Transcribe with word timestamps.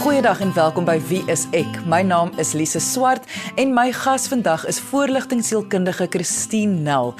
Goeiedag 0.00 0.40
en 0.40 0.54
welkom 0.54 0.86
by 0.88 0.94
Wie 1.10 1.20
is 1.28 1.42
ek? 1.52 1.74
My 1.84 1.98
naam 2.00 2.30
is 2.40 2.54
Lise 2.56 2.80
Swart 2.80 3.26
en 3.60 3.74
my 3.76 3.90
gas 3.92 4.30
vandag 4.32 4.62
is 4.64 4.78
voorligtingsielkundige 4.88 6.06
Christine 6.08 6.78
Nel. 6.86 7.10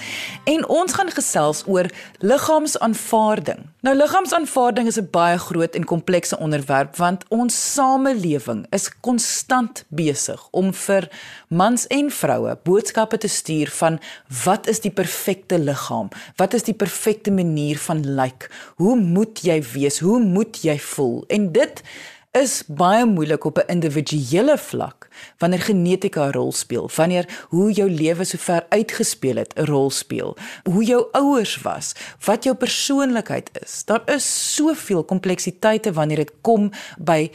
En 0.48 0.64
ons 0.64 0.94
gaan 0.96 1.10
gesels 1.12 1.60
oor 1.68 1.90
liggaamsaanvaarding. 2.24 3.66
Nou 3.84 3.92
liggaamsaanvaarding 3.98 4.88
is 4.88 4.96
'n 4.96 5.08
baie 5.12 5.36
groot 5.38 5.74
en 5.74 5.84
komplekse 5.84 6.38
onderwerp 6.38 6.96
want 6.96 7.24
ons 7.28 7.72
samelewing 7.74 8.66
is 8.70 8.88
konstant 9.00 9.84
besig 9.88 10.48
om 10.50 10.72
vir 10.72 11.08
mans 11.48 11.86
en 11.86 12.10
vroue 12.10 12.58
boodskappe 12.62 13.18
te 13.18 13.28
stuur 13.28 13.70
van 13.70 14.00
wat 14.44 14.66
is 14.66 14.80
die 14.80 14.92
perfekte 14.92 15.58
liggaam? 15.58 16.08
Wat 16.36 16.54
is 16.54 16.62
die 16.62 16.74
perfekte 16.74 17.30
manier 17.30 17.78
van 17.78 18.00
lyk? 18.00 18.16
Like? 18.20 18.48
Hoe 18.76 18.96
moet 18.96 19.40
jy 19.42 19.62
wees? 19.72 19.98
Hoe 19.98 20.20
moet 20.20 20.62
jy 20.62 20.78
voel? 20.78 21.24
En 21.28 21.52
dit 21.52 21.82
is 22.30 22.60
baie 22.66 23.06
moeilik 23.06 23.44
op 23.44 23.58
'n 23.58 23.66
individuele 23.66 24.58
vlak 24.58 25.08
wanneer 25.38 25.60
genetika 25.60 26.26
'n 26.26 26.32
rol 26.32 26.52
speel, 26.52 26.90
wanneer 26.96 27.44
hoe 27.48 27.72
jou 27.72 27.90
lewe 27.90 28.24
sover 28.24 28.66
uitgespeel 28.68 29.36
het 29.36 29.54
'n 29.56 29.64
rol 29.64 29.90
speel, 29.90 30.36
hoe 30.64 30.84
jou 30.84 31.06
ouers 31.12 31.60
was, 31.62 31.94
wat 32.24 32.44
jou 32.44 32.56
persoonlikheid 32.56 33.50
is. 33.62 33.84
Daar 33.84 34.02
is 34.06 34.54
soveel 34.54 35.04
kompleksiteite 35.04 35.92
wanneer 35.92 36.16
dit 36.16 36.32
kom 36.40 36.70
by 36.98 37.30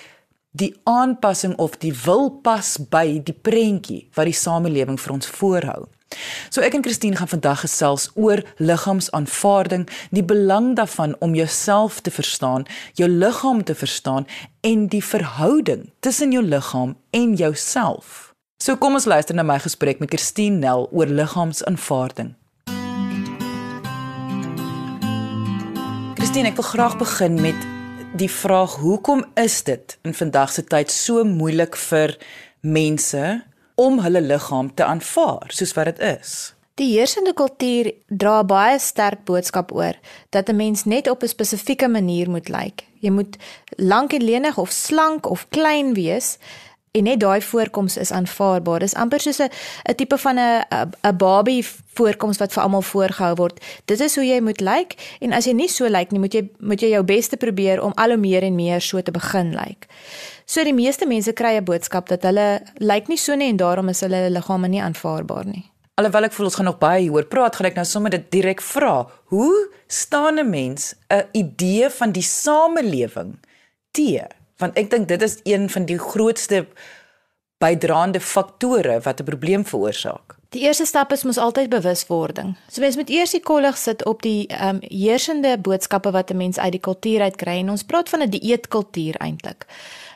die 0.52 0.76
aanpassing 0.84 1.55
of 1.55 1.77
die 1.77 1.94
wil 2.05 2.30
pas 2.30 2.77
by 2.89 3.22
die 3.23 3.38
prentjie 3.41 4.08
wat 4.14 4.25
die 4.25 4.34
samelewing 4.34 5.00
vir 5.00 5.14
ons 5.14 5.27
voorhou. 5.27 5.88
So 6.50 6.62
ek 6.62 6.78
en 6.78 6.84
Christine 6.84 7.16
gaan 7.16 7.32
vandag 7.32 7.64
gesels 7.66 8.10
oor 8.14 8.44
liggaamsaanvaarding, 8.58 9.88
die 10.10 10.23
belang 10.23 10.76
daarvan 10.76 11.16
om 11.20 11.36
jouself 11.36 12.00
te 12.02 12.12
verstaan, 12.12 12.66
jou 12.94 13.10
liggaam 13.10 13.64
te 13.64 13.76
verstaan 13.76 14.28
en 14.62 14.88
die 14.88 15.04
verhouding 15.04 15.92
tussen 16.00 16.32
jou 16.32 16.44
liggaam 16.44 16.96
en 17.12 17.36
jouself. 17.36 18.34
So 18.64 18.78
kom 18.80 18.95
ons 18.98 19.06
luister 19.06 19.36
na 19.36 19.44
my 19.44 19.59
gesprek 19.59 20.00
met 20.00 20.09
Christine 20.09 20.58
Nel 20.58 20.88
oor 20.92 21.12
liggaamsaanvaarding. 21.12 22.36
Christine, 26.16 26.50
ek 26.50 26.58
wil 26.58 26.67
graag 26.67 26.95
begin 26.98 27.36
met 27.42 27.67
die 28.17 28.32
vraag: 28.32 28.80
Hoekom 28.82 29.26
is 29.39 29.61
dit 29.67 29.98
in 30.08 30.16
vandag 30.16 30.52
se 30.56 30.64
tyd 30.64 30.92
so 30.92 31.23
moeilik 31.28 31.76
vir 31.89 32.16
mense 32.61 33.22
om 33.76 34.00
hulle 34.00 34.22
liggaam 34.22 34.73
te 34.73 34.84
aanvaar 34.84 35.52
soos 35.52 35.73
wat 35.73 35.86
dit 35.86 36.00
is. 36.00 36.56
Die 36.76 36.90
heersende 36.98 37.31
kultuur 37.34 37.94
dra 38.08 38.42
baie 38.44 38.80
sterk 38.84 39.22
boodskap 39.28 39.72
oor 39.72 39.95
dat 40.36 40.50
'n 40.50 40.56
mens 40.56 40.84
net 40.84 41.09
op 41.09 41.23
'n 41.23 41.28
spesifieke 41.28 41.88
manier 41.88 42.30
moet 42.30 42.50
lyk. 42.50 42.84
Jy 43.00 43.09
moet 43.09 43.38
lank 43.78 44.14
en 44.14 44.23
lenig 44.23 44.58
of 44.58 44.72
slank 44.72 45.30
of 45.30 45.45
klein 45.50 45.94
wees 45.94 46.38
en 46.96 47.04
net 47.04 47.20
daai 47.20 47.42
voorkoms 47.42 47.98
is 48.02 48.12
aanvaarbaar. 48.16 48.80
Dis 48.86 48.96
amper 48.96 49.20
soos 49.20 49.40
'n 49.40 49.50
'n 49.90 49.96
tipe 49.96 50.18
van 50.18 50.40
'n 50.40 50.64
'n 51.04 51.18
babie 51.18 51.66
voorkoms 51.94 52.38
wat 52.38 52.54
vir 52.54 52.64
almal 52.64 52.82
voorgehou 52.82 53.36
word. 53.36 53.60
Dit 53.86 54.00
is 54.00 54.16
hoe 54.16 54.26
jy 54.26 54.40
moet 54.40 54.62
lyk 54.62 54.96
en 55.20 55.34
as 55.34 55.46
jy 55.46 55.54
nie 55.54 55.70
so 55.70 55.88
lyk 55.88 56.12
nie, 56.12 56.20
moet 56.20 56.34
jy 56.34 56.50
moet 56.60 56.82
jy 56.82 56.90
jou 56.90 57.04
bes 57.04 57.28
te 57.28 57.38
probeer 57.38 57.82
om 57.82 57.92
al 57.96 58.10
hoe 58.10 58.18
meer 58.18 58.44
en 58.44 58.56
meer 58.56 58.82
so 58.82 59.02
te 59.02 59.12
begin 59.12 59.54
lyk. 59.56 59.88
So 60.46 60.64
die 60.64 60.73
meeste 60.73 61.06
mense 61.06 61.34
kry 61.34 61.56
'n 61.58 61.64
boodskap 61.64 62.08
dat 62.08 62.23
hulle 62.23 62.62
lyk 62.78 63.08
nie 63.08 63.18
so 63.18 63.36
nie 63.36 63.50
en 63.50 63.58
daarom 63.58 63.90
is 63.90 64.02
hulle 64.02 64.30
liggame 64.30 64.68
nie 64.68 64.82
aanvaarbaar 64.82 65.46
nie. 65.46 65.72
Alhoewel 65.96 66.23
ek 66.23 66.34
voel 66.34 66.46
ons 66.46 66.56
gaan 66.56 66.66
nog 66.66 66.78
baie 66.78 67.02
hieroor 67.02 67.26
praat, 67.26 67.56
gaan 67.56 67.68
ek 67.70 67.76
nou 67.76 67.86
sommer 67.86 68.12
dit 68.12 68.32
direk 68.32 68.62
vra. 68.62 69.08
Hoe 69.32 69.72
staan 69.88 70.40
'n 70.40 70.50
mens 70.50 70.96
'n 71.10 71.23
idee 71.32 71.90
van 71.90 72.12
die 72.12 72.22
samelewing 72.22 73.40
te? 73.92 74.28
Want 74.58 74.78
ek 74.78 74.89
dink 74.89 75.08
dit 75.08 75.22
is 75.22 75.39
een 75.44 75.70
van 75.70 75.86
die 75.86 76.00
grootste 76.00 76.66
bydraende 77.58 78.20
faktore 78.20 79.00
wat 79.00 79.20
'n 79.20 79.23
probleem 79.23 79.66
veroorsaak. 79.66 80.36
Die 80.50 80.61
eerste 80.61 80.86
stap 80.86 81.11
is 81.11 81.23
mos 81.23 81.38
altyd 81.38 81.70
bewuswording. 81.70 82.55
So 82.67 82.82
mens 82.82 82.95
moet 82.95 83.10
eers 83.10 83.32
die 83.32 83.42
kollig 83.42 83.77
sit 83.77 84.05
op 84.05 84.21
die 84.21 84.48
ehm 84.48 84.76
um, 84.76 84.80
heersende 84.82 85.58
boodskappe 85.58 86.11
wat 86.11 86.30
'n 86.32 86.38
mens 86.38 86.60
uit 86.60 86.71
die 86.71 86.82
kultuur 86.82 87.21
uit 87.21 87.36
kry 87.36 87.58
en 87.60 87.70
ons 87.70 87.83
praat 87.83 88.10
van 88.10 88.21
'n 88.21 88.30
dieetkultuur 88.30 89.16
eintlik. 89.16 89.66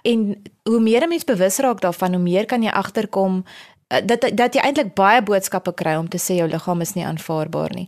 En 0.02 0.42
hoe 0.64 0.80
meer 0.80 1.04
'n 1.04 1.10
mens 1.10 1.24
bewus 1.24 1.58
raak 1.58 1.82
daarvan, 1.82 2.14
hoe 2.14 2.24
meer 2.24 2.46
kan 2.46 2.64
jy 2.64 2.70
agterkom 2.70 3.44
dat 3.90 4.22
dat 4.38 4.54
jy 4.54 4.62
eintlik 4.62 4.92
baie 4.94 5.22
boodskappe 5.26 5.74
kry 5.74 5.96
om 5.98 6.10
te 6.10 6.20
sê 6.22 6.36
jou 6.38 6.48
liggaam 6.50 6.82
is 6.86 6.94
nie 6.94 7.06
aanvaarbaar 7.06 7.74
nie. 7.74 7.88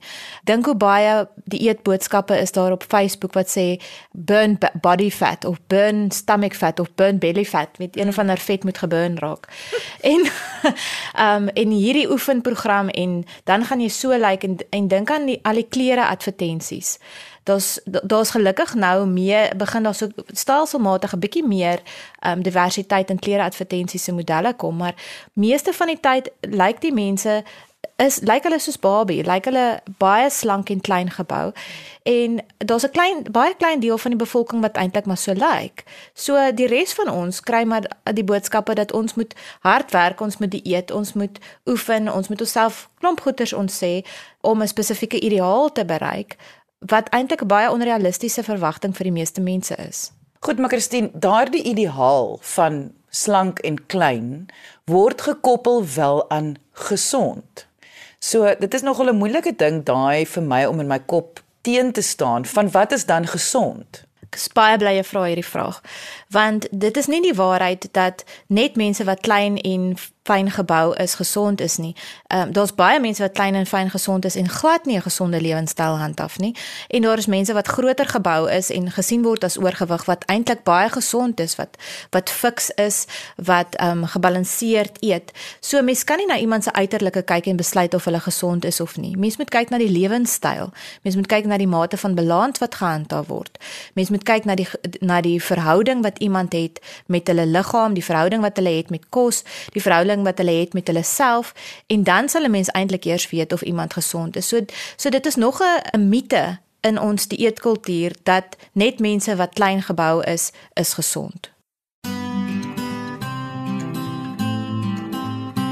Dink 0.49 0.65
hoe 0.65 0.75
baie 0.75 1.27
die 1.45 1.61
eetboodskappe 1.67 2.37
is 2.41 2.51
daar 2.57 2.73
op 2.73 2.85
Facebook 2.89 3.37
wat 3.37 3.51
sê 3.53 3.65
burn 4.11 4.57
body 4.81 5.11
fat 5.13 5.45
of 5.45 5.59
burn 5.69 6.09
stomach 6.11 6.57
fat 6.57 6.79
of 6.79 6.89
burn 6.97 7.19
belly 7.21 7.45
fat 7.45 7.77
met 7.77 7.97
een 7.97 8.09
of 8.09 8.19
ander 8.19 8.37
vet 8.37 8.63
moet 8.63 8.81
geburn 8.81 9.19
raak. 9.21 9.45
en 10.13 10.25
ehm 10.25 11.43
um, 11.43 11.49
in 11.53 11.69
hierdie 11.69 12.09
oefenprogram 12.09 12.89
en 12.89 13.23
dan 13.43 13.65
gaan 13.65 13.81
jy 13.81 13.89
so 13.89 14.09
lyk 14.09 14.41
like 14.41 14.47
en 14.47 14.57
en 14.69 14.87
dink 14.87 15.11
aan 15.11 15.25
die, 15.25 15.39
al 15.43 15.61
die 15.61 15.67
klere 15.69 16.07
advertensies 16.07 16.97
daar's 17.43 17.79
daar's 17.83 18.29
gelukkig 18.29 18.73
nou 18.73 19.07
meer 19.07 19.55
begin 19.57 19.83
daar 19.83 19.95
so 19.95 20.07
stelselmatig 20.27 21.13
'n 21.13 21.19
bietjie 21.19 21.47
meer 21.47 21.79
um, 22.25 22.41
diversiteit 22.41 23.09
in 23.09 23.19
klere 23.19 23.43
advertensies 23.43 24.03
se 24.03 24.13
modelle 24.13 24.53
kom, 24.53 24.75
maar 24.75 24.95
meeste 25.33 25.73
van 25.73 25.87
die 25.87 25.99
tyd 25.99 26.31
lyk 26.41 26.81
die 26.81 26.93
mense 26.93 27.43
is 27.95 28.19
lyk 28.25 28.43
hulle 28.43 28.59
soos 28.59 28.79
Barbie, 28.81 29.21
lyk 29.25 29.45
hulle 29.49 29.65
baie 30.01 30.29
slank 30.29 30.69
en 30.73 30.81
klein 30.81 31.09
gebou. 31.09 31.51
En 32.03 32.39
daar's 32.57 32.85
'n 32.85 32.91
klein 32.91 33.23
baie 33.31 33.55
klein 33.55 33.79
deel 33.79 33.97
van 33.97 34.11
die 34.11 34.19
bevolking 34.19 34.61
wat 34.61 34.75
eintlik 34.75 35.05
maar 35.05 35.17
so 35.17 35.33
lyk. 35.33 35.83
So 36.13 36.51
die 36.53 36.67
res 36.67 36.93
van 36.93 37.09
ons 37.09 37.39
kry 37.41 37.63
maar 37.63 37.83
die 38.13 38.23
boodskappe 38.23 38.73
dat 38.73 38.91
ons 38.91 39.13
moet 39.13 39.33
hard 39.59 39.91
werk, 39.91 40.21
ons 40.21 40.37
moet 40.37 40.51
dieet, 40.51 40.91
ons 40.91 41.13
moet 41.13 41.39
oefen, 41.65 42.13
ons 42.13 42.27
moet 42.27 42.39
onsself 42.41 42.89
klomp 42.99 43.19
goeders 43.19 43.53
ons 43.53 43.83
sê 43.83 44.05
om 44.41 44.61
'n 44.61 44.67
spesifieke 44.67 45.19
ideaal 45.19 45.71
te 45.71 45.85
bereik 45.85 46.35
wat 46.89 47.09
eintlik 47.09 47.41
'n 47.41 47.47
baie 47.47 47.71
onrealistiese 47.71 48.43
verwagting 48.43 48.95
vir 48.95 49.03
die 49.03 49.17
meeste 49.19 49.41
mense 49.41 49.75
is. 49.75 50.11
Goed, 50.39 50.57
maar 50.57 50.69
Christine, 50.69 51.09
daardie 51.13 51.63
ideaal 51.63 52.39
van 52.41 52.91
slank 53.09 53.59
en 53.59 53.85
klein 53.85 54.45
word 54.85 55.21
gekoppel 55.21 55.85
wel 55.95 56.29
aan 56.29 56.55
gesond. 56.71 57.67
So, 58.19 58.55
dit 58.59 58.73
is 58.73 58.81
nogal 58.81 59.09
'n 59.09 59.17
moeilike 59.17 59.55
ding 59.55 59.83
daai 59.85 60.25
vir 60.25 60.43
my 60.43 60.65
om 60.65 60.79
in 60.79 60.87
my 60.87 60.99
kop 60.99 61.43
teen 61.61 61.91
te 61.91 62.01
staan 62.01 62.45
van 62.45 62.71
wat 62.71 62.91
is 62.91 63.05
dan 63.05 63.27
gesond? 63.27 64.03
Ek 64.21 64.35
spaai 64.35 64.77
bly 64.77 64.95
jy 64.95 65.03
vra 65.03 65.23
hierdie 65.23 65.45
vraag. 65.45 65.81
Want 66.31 66.67
dit 66.71 66.97
is 66.97 67.07
nie 67.07 67.21
die 67.21 67.33
waarheid 67.33 67.87
dat 67.91 68.23
net 68.47 68.75
mense 68.75 69.03
wat 69.03 69.19
klein 69.19 69.57
en 69.61 69.97
fyn 70.23 70.51
gebou 70.51 70.95
is 70.95 71.15
gesond 71.17 71.61
is 71.61 71.77
nie. 71.77 71.95
Ehm 72.27 72.41
um, 72.41 72.53
daar's 72.53 72.75
baie 72.75 72.99
mense 72.99 73.21
wat 73.21 73.31
klein 73.31 73.55
en 73.55 73.65
fyn 73.65 73.89
gesond 73.89 74.25
is 74.25 74.35
en 74.35 74.49
glad 74.49 74.85
nie 74.85 74.97
'n 74.97 75.01
gesonde 75.01 75.41
lewenstyl 75.41 75.97
handhaaf 75.97 76.37
nie. 76.37 76.55
En 76.87 77.01
daar 77.01 77.17
is 77.17 77.25
mense 77.25 77.53
wat 77.53 77.67
groter 77.67 78.05
gebou 78.05 78.49
is 78.51 78.69
en 78.69 78.91
gesien 78.91 79.23
word 79.23 79.43
as 79.43 79.57
oorgewig 79.57 80.05
wat 80.05 80.23
eintlik 80.25 80.63
baie 80.63 80.89
gesond 80.89 81.39
is, 81.39 81.55
wat 81.55 81.77
wat 82.09 82.29
fiks 82.29 82.69
is, 82.69 83.05
wat 83.35 83.75
ehm 83.75 83.89
um, 83.89 84.05
gebalanseerd 84.05 84.97
eet. 84.99 85.31
So 85.59 85.81
mens 85.81 86.03
kan 86.03 86.17
nie 86.17 86.27
na 86.27 86.37
iemand 86.37 86.63
se 86.63 86.73
uiterlike 86.73 87.21
kyk 87.21 87.45
en 87.45 87.55
besluit 87.55 87.93
of 87.93 88.05
hulle 88.05 88.19
gesond 88.19 88.65
is 88.65 88.79
of 88.79 88.97
nie. 88.97 89.17
Mens 89.17 89.37
moet 89.37 89.49
kyk 89.49 89.69
na 89.69 89.77
die 89.77 89.91
lewenstyl. 89.91 90.69
Mens 91.01 91.15
moet 91.15 91.27
kyk 91.27 91.45
na 91.45 91.57
die 91.57 91.67
mate 91.67 91.97
van 91.97 92.15
balans 92.15 92.59
wat 92.59 92.75
gehandhaaf 92.75 93.27
word. 93.27 93.57
Mens 93.93 94.09
moet 94.09 94.23
kyk 94.23 94.45
na 94.45 94.55
die 94.55 94.67
na 94.99 95.21
die 95.21 95.43
verhouding 95.43 96.01
wat 96.01 96.19
iemand 96.21 96.53
het 96.53 96.79
met 97.11 97.27
hulle 97.27 97.45
liggaam, 97.49 97.93
die 97.97 98.05
verhouding 98.05 98.41
wat 98.45 98.61
hulle 98.61 98.75
het 98.77 98.89
met 98.93 99.09
kos, 99.09 99.43
die 99.73 99.81
verhouding 99.81 100.23
wat 100.27 100.37
hulle 100.37 100.59
het 100.61 100.73
met 100.77 100.87
hulle 100.87 101.03
self 101.03 101.53
en 101.87 102.03
dan 102.03 102.29
sal 102.29 102.45
'n 102.45 102.51
mens 102.51 102.69
eintlik 102.71 103.05
eers 103.05 103.29
weet 103.29 103.53
of 103.53 103.61
iemand 103.61 103.93
gesond 103.93 104.35
is. 104.35 104.47
So 104.47 104.65
so 104.95 105.09
dit 105.09 105.25
is 105.25 105.35
nog 105.35 105.61
'n 105.61 106.09
mite 106.09 106.59
in 106.81 106.99
ons 106.99 107.27
dieetkultuur 107.27 108.15
dat 108.23 108.55
net 108.73 108.99
mense 108.99 109.35
wat 109.35 109.53
klein 109.53 109.81
gebou 109.81 110.23
is, 110.23 110.51
is 110.73 110.93
gesond. 110.93 111.51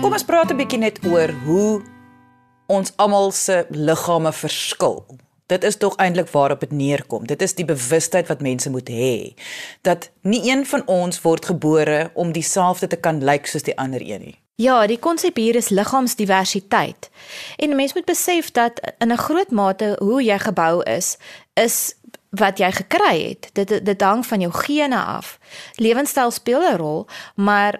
Kom 0.02 0.13
ons 0.13 0.24
praat 0.24 0.52
'n 0.52 0.57
bietjie 0.57 0.80
net 0.80 1.00
oor 1.06 1.30
hoe 1.45 1.81
ons 2.68 2.94
almal 2.95 3.31
se 3.31 3.66
liggame 3.69 4.31
verskil. 4.34 5.06
Dit 5.50 5.63
is 5.63 5.78
tog 5.78 5.96
eintlik 5.98 6.30
waarop 6.30 6.60
dit 6.60 6.72
neerkom. 6.72 7.25
Dit 7.28 7.42
is 7.42 7.56
die 7.57 7.66
bewustheid 7.66 8.28
wat 8.30 8.42
mense 8.46 8.69
moet 8.69 8.90
hê 8.90 9.34
dat 9.81 10.10
nie 10.22 10.44
een 10.51 10.66
van 10.66 10.84
ons 10.86 11.22
word 11.22 11.46
gebore 11.46 12.12
om 12.13 12.31
dieselfde 12.31 12.88
te 12.88 12.96
kan 12.96 13.24
lyk 13.24 13.50
soos 13.50 13.66
die 13.66 13.78
ander 13.78 14.01
een 14.06 14.22
nie. 14.22 14.38
Ja, 14.60 14.86
die 14.88 15.00
konsep 15.00 15.40
hier 15.40 15.56
is 15.56 15.69
liggaamsdiversiteit. 15.69 17.10
En 17.57 17.75
mense 17.75 17.96
moet 17.96 18.06
besef 18.06 18.51
dat 18.51 18.81
in 18.98 19.12
'n 19.12 19.18
groot 19.18 19.51
mate 19.51 19.96
hoe 20.00 20.24
jy 20.24 20.40
gebou 20.40 20.84
is, 20.84 21.18
is 21.54 21.95
wat 22.30 22.57
jy 22.57 22.72
gekry 22.72 23.28
het. 23.30 23.50
Dit 23.54 23.86
dit 23.86 24.02
hang 24.02 24.25
van 24.25 24.40
jou 24.40 24.54
gene 24.54 25.04
af. 25.04 25.40
Lewenstyl 25.75 26.31
speel 26.31 26.62
'n 26.62 26.78
rol, 26.78 27.07
maar 27.36 27.80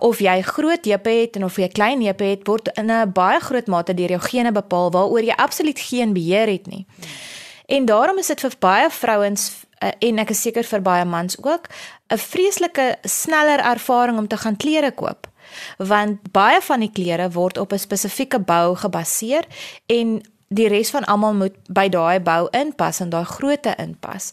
of 0.00 0.18
jy 0.18 0.42
groot 0.42 0.84
heupe 0.84 1.10
het 1.10 1.36
en 1.36 1.44
of 1.44 1.56
jy 1.56 1.68
klein 1.68 2.02
heupe 2.02 2.24
het 2.24 2.46
word 2.46 2.68
in 2.74 2.90
'n 2.90 3.12
baie 3.12 3.40
groot 3.40 3.66
mate 3.66 3.94
deur 3.94 4.08
jou 4.08 4.20
gene 4.20 4.52
bepaal 4.52 4.90
waaroor 4.90 5.22
jy 5.22 5.34
absoluut 5.36 5.78
geen 5.78 6.12
beheer 6.12 6.48
het 6.48 6.66
nie. 6.66 6.86
En 7.66 7.84
daarom 7.84 8.18
is 8.18 8.26
dit 8.26 8.40
vir 8.40 8.52
baie 8.58 8.90
vrouens 8.90 9.66
uh, 9.82 9.90
en 9.98 10.18
ek 10.18 10.30
is 10.30 10.42
seker 10.42 10.64
vir 10.64 10.82
baie 10.82 11.04
mans 11.04 11.36
ook 11.42 11.68
'n 12.10 12.18
vreeslike 12.18 12.96
sneller 13.02 13.58
ervaring 13.58 14.18
om 14.18 14.28
te 14.28 14.36
gaan 14.36 14.56
klere 14.56 14.90
koop 14.90 15.26
want 15.78 16.32
baie 16.32 16.60
van 16.60 16.80
die 16.80 16.90
klere 16.92 17.30
word 17.30 17.58
op 17.58 17.72
'n 17.72 17.78
spesifieke 17.78 18.38
bou 18.38 18.76
gebaseer 18.76 19.44
en 19.86 20.22
die 20.48 20.68
res 20.68 20.90
van 20.90 21.04
almal 21.04 21.34
moet 21.34 21.54
by 21.68 21.88
daai 21.88 22.20
bou 22.20 22.48
inpas 22.50 23.00
en 23.00 23.10
daai 23.10 23.24
grootte 23.24 23.74
inpas. 23.78 24.32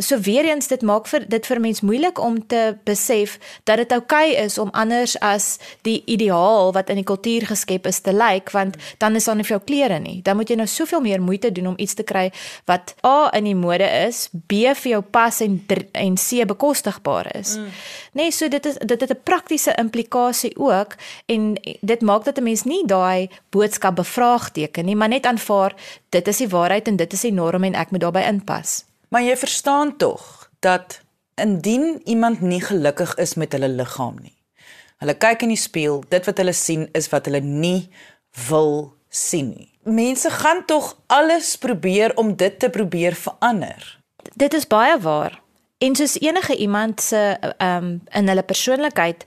So 0.00 0.18
weer 0.18 0.44
eens 0.44 0.68
dit 0.68 0.82
maak 0.82 1.04
vir 1.06 1.26
dit 1.28 1.46
vir 1.46 1.58
mens 1.60 1.82
moeilik 1.84 2.16
om 2.18 2.38
te 2.48 2.78
besef 2.88 3.34
dat 3.68 3.76
dit 3.76 3.90
oukei 3.92 4.30
okay 4.32 4.44
is 4.44 4.54
om 4.58 4.70
anders 4.72 5.18
as 5.20 5.58
die 5.84 5.98
ideaal 6.06 6.70
wat 6.72 6.88
in 6.88 6.96
die 7.02 7.04
kultuur 7.04 7.44
geskep 7.50 7.84
is 7.86 7.98
te 8.00 8.12
lyk 8.12 8.48
want 8.56 8.78
dan 9.04 9.18
is 9.20 9.26
daar 9.28 9.36
nie 9.36 9.44
vir 9.44 9.58
jou 9.58 9.64
klere 9.66 9.98
nie. 10.00 10.22
Dan 10.24 10.36
moet 10.36 10.48
jy 10.48 10.56
nou 10.56 10.66
soveel 10.66 11.02
meer 11.04 11.20
moeite 11.20 11.50
doen 11.52 11.66
om 11.66 11.76
iets 11.76 11.94
te 11.94 12.06
kry 12.08 12.30
wat 12.64 12.94
A 13.04 13.28
in 13.36 13.44
die 13.44 13.54
mode 13.54 13.84
is, 13.84 14.30
B 14.32 14.72
vir 14.80 14.90
jou 14.94 15.00
pas 15.02 15.40
en 15.44 15.58
en 15.92 16.16
C 16.16 16.46
bekostigbaar 16.48 17.28
is. 17.36 17.58
Mm. 17.58 17.66
Nee, 18.12 18.32
so 18.32 18.48
dit 18.48 18.66
is 18.66 18.78
dit 18.80 19.00
het 19.00 19.10
'n 19.10 19.20
praktiese 19.22 19.74
implikasie 19.76 20.56
ook 20.56 20.96
en 21.26 21.60
dit 21.80 22.00
maak 22.00 22.24
dat 22.24 22.38
'n 22.38 22.42
mens 22.42 22.64
nie 22.64 22.86
daai 22.86 23.28
boodskap 23.50 23.96
bevraagteken 23.96 24.84
nie, 24.84 24.96
maar 24.96 25.08
net 25.08 25.26
aanvaar 25.26 25.74
dit 26.08 26.28
is 26.28 26.36
die 26.36 26.48
waarheid 26.48 26.88
en 26.88 26.96
dit 26.96 27.12
is 27.12 27.20
die 27.20 27.32
norm 27.32 27.64
en 27.64 27.74
ek 27.74 27.90
moet 27.90 28.00
daarbey 28.00 28.24
inpas. 28.24 28.84
Maar 29.12 29.22
jy 29.22 29.36
verstaan 29.36 29.96
tog 29.96 30.50
dat 30.64 31.00
indien 31.34 32.00
iemand 32.04 32.40
nie 32.40 32.62
gelukkig 32.64 33.14
is 33.14 33.34
met 33.34 33.52
hulle 33.52 33.68
liggaam 33.68 34.16
nie. 34.22 34.36
Hulle 35.04 35.14
kyk 35.14 35.42
in 35.44 35.52
die 35.52 35.60
spieël, 35.60 36.00
dit 36.08 36.24
wat 36.24 36.38
hulle 36.40 36.54
sien 36.56 36.86
is 36.96 37.10
wat 37.12 37.28
hulle 37.28 37.42
nie 37.44 37.90
wil 38.48 38.94
sien 39.08 39.50
nie. 39.52 39.68
Mense 39.84 40.30
gaan 40.30 40.62
tog 40.64 40.94
alles 41.12 41.56
probeer 41.60 42.16
om 42.16 42.36
dit 42.36 42.56
te 42.58 42.70
probeer 42.72 43.12
verander. 43.18 43.98
Dit 44.32 44.54
is 44.54 44.66
baie 44.66 44.96
waar. 45.04 45.36
En 45.78 45.96
soos 45.98 46.16
enige 46.20 46.56
iemand 46.56 47.00
se 47.00 47.36
ehm 47.56 47.84
um, 47.84 48.00
in 48.12 48.28
hulle 48.28 48.42
persoonlikheid 48.42 49.24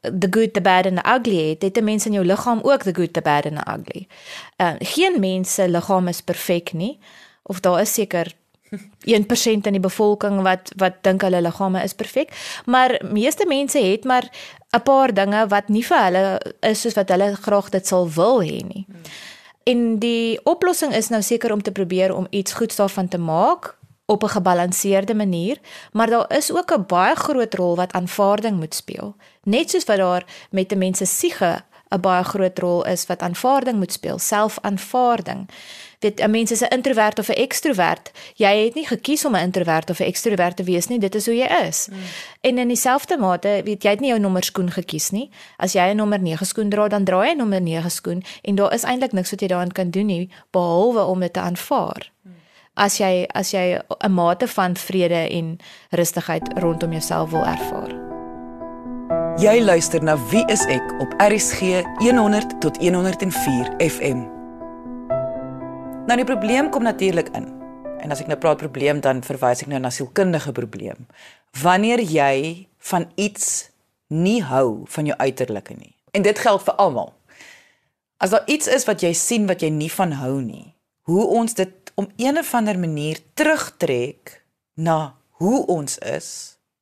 the 0.00 0.28
good 0.30 0.54
the 0.54 0.60
bad 0.60 0.86
and 0.86 1.02
the 1.02 1.14
ugly 1.14 1.48
het, 1.48 1.62
het 1.62 1.76
'n 1.76 1.84
mens 1.84 2.06
in 2.06 2.12
jou 2.12 2.24
liggaam 2.24 2.60
ook 2.62 2.82
the 2.82 2.94
good 2.94 3.12
the 3.12 3.22
bad 3.22 3.46
and 3.46 3.56
the 3.58 3.72
ugly. 3.72 4.08
Uh, 4.56 4.74
geen 4.78 5.20
mens 5.20 5.54
se 5.54 5.68
liggaam 5.68 6.08
is 6.08 6.20
perfek 6.20 6.72
nie 6.72 6.98
of 7.42 7.60
daar 7.60 7.80
is 7.80 7.92
seker 7.92 8.34
1% 8.70 9.66
in 9.66 9.76
die 9.76 9.80
bevolking 9.80 10.42
wat 10.42 10.72
wat 10.76 11.02
dink 11.02 11.22
hulle 11.22 11.40
liggame 11.40 11.82
is 11.82 11.94
perfek, 11.94 12.32
maar 12.66 13.00
meeste 13.04 13.46
mense 13.46 13.78
het 13.78 14.04
maar 14.04 14.30
'n 14.74 14.82
paar 14.82 15.14
dinge 15.14 15.46
wat 15.46 15.68
nie 15.68 15.84
vir 15.84 16.02
hulle 16.04 16.40
is 16.60 16.80
soos 16.80 16.94
wat 16.94 17.08
hulle 17.08 17.36
graag 17.36 17.70
dit 17.70 17.86
sal 17.86 18.08
wil 18.10 18.42
hê 18.42 18.60
nie. 18.66 18.86
En 19.64 19.98
die 19.98 20.38
oplossing 20.44 20.94
is 20.94 21.08
nou 21.08 21.22
seker 21.22 21.52
om 21.52 21.62
te 21.62 21.72
probeer 21.72 22.14
om 22.14 22.26
iets 22.30 22.52
goeds 22.52 22.76
daarvan 22.76 23.08
te 23.08 23.18
maak 23.18 23.76
op 24.06 24.22
'n 24.22 24.28
gebalanseerde 24.28 25.14
manier, 25.14 25.58
maar 25.92 26.06
daar 26.06 26.36
is 26.36 26.52
ook 26.52 26.72
'n 26.72 26.86
baie 26.86 27.14
groot 27.14 27.54
rol 27.54 27.76
wat 27.76 27.92
aanvaarding 27.92 28.58
moet 28.58 28.74
speel. 28.74 29.16
Net 29.42 29.70
soos 29.70 29.84
wat 29.84 29.96
daar 29.96 30.24
met 30.50 30.72
'n 30.72 30.78
mens 30.78 30.98
se 30.98 31.04
siege 31.04 31.62
'n 31.90 32.00
baie 32.00 32.24
groot 32.24 32.58
rol 32.58 32.84
is 32.84 33.06
wat 33.06 33.20
aanvaarding 33.20 33.76
moet 33.76 33.92
speel, 33.92 34.18
selfaanvaarding 34.18 35.48
weet 35.98 36.20
'n 36.20 36.30
mens 36.30 36.50
is 36.50 36.60
'n 36.60 36.74
introvert 36.74 37.18
of 37.18 37.28
'n 37.28 37.32
ekstrovert. 37.32 38.10
Jy 38.34 38.64
het 38.64 38.74
nie 38.74 38.86
gekies 38.86 39.24
om 39.24 39.34
'n 39.34 39.42
introvert 39.42 39.90
of 39.90 39.98
'n 39.98 40.02
ekstrovert 40.02 40.56
te 40.56 40.62
wees 40.62 40.86
nie, 40.86 40.98
dit 40.98 41.14
is 41.14 41.26
hoe 41.26 41.36
jy 41.36 41.66
is. 41.66 41.88
Mm. 41.90 41.96
En 42.40 42.58
in 42.58 42.68
dieselfde 42.68 43.18
mate, 43.18 43.60
weet 43.64 43.82
jy 43.82 43.90
het 43.90 44.00
nie 44.00 44.08
jou 44.08 44.20
nommer 44.20 44.44
skoen 44.44 44.70
gekies 44.70 45.10
nie. 45.10 45.30
As 45.56 45.72
jy 45.72 45.90
'n 45.90 45.96
nommer 45.96 46.20
9 46.20 46.46
skoen 46.46 46.68
dra, 46.68 46.88
dan 46.88 47.04
dra 47.04 47.24
jy 47.24 47.32
'n 47.32 47.36
nommer 47.36 47.62
9 47.62 47.90
skoen 47.90 48.22
en 48.42 48.54
daar 48.54 48.74
is 48.74 48.82
eintlik 48.82 49.12
niks 49.12 49.30
wat 49.30 49.40
jy 49.40 49.46
daaraan 49.46 49.72
kan 49.72 49.90
doen 49.90 50.06
nie 50.06 50.30
behalwe 50.50 51.04
om 51.04 51.20
dit 51.20 51.32
te 51.32 51.40
aanvaar. 51.40 52.10
Mm. 52.22 52.32
As 52.74 52.98
jy 52.98 53.26
as 53.32 53.50
jy 53.50 53.80
'n 53.98 54.12
mate 54.12 54.48
van 54.48 54.76
vrede 54.76 55.28
en 55.28 55.58
rustigheid 55.90 56.58
rondom 56.58 56.90
jouself 56.90 57.30
wil 57.30 57.46
ervaar. 57.46 58.06
Jy 59.36 59.60
luister 59.60 60.02
na 60.02 60.16
Wie 60.30 60.44
is 60.48 60.64
ek 60.64 60.94
op 60.98 61.12
RCG 61.18 61.84
100 61.98 62.60
tot 62.60 62.76
104 62.76 63.74
FM. 63.76 64.35
Nou 66.06 66.14
die 66.14 66.24
probleem 66.24 66.68
kom 66.70 66.82
natuurlik 66.86 67.32
in. 67.34 67.48
En 67.98 68.12
as 68.14 68.20
ek 68.22 68.28
nou 68.30 68.36
praat 68.38 68.60
probleem 68.60 69.00
dan 69.02 69.24
verwys 69.26 69.64
ek 69.64 69.70
nou 69.72 69.80
na 69.82 69.90
sielkundige 69.90 70.52
probleem. 70.54 71.08
Wanneer 71.58 71.98
jy 71.98 72.68
van 72.92 73.08
iets 73.18 73.72
nie 74.14 74.38
hou 74.46 74.84
van 74.86 75.10
jou 75.10 75.16
uiterlike 75.18 75.74
nie. 75.74 75.96
En 76.14 76.22
dit 76.22 76.38
geld 76.38 76.62
vir 76.62 76.78
almal. 76.78 77.10
As 78.22 78.30
daar 78.30 78.46
iets 78.46 78.70
is 78.70 78.86
wat 78.86 79.02
jy 79.02 79.10
sien 79.18 79.50
wat 79.50 79.66
jy 79.66 79.72
nie 79.74 79.90
van 79.90 80.14
hou 80.20 80.38
nie, 80.44 80.76
hoe 81.10 81.26
ons 81.26 81.58
dit 81.58 81.92
om 81.98 82.06
een 82.22 82.38
of 82.38 82.54
ander 82.54 82.78
manier 82.78 83.18
terugtrek 83.34 84.44
na 84.78 85.16
hoe 85.42 85.66
ons 85.66 85.98
is 85.98 86.28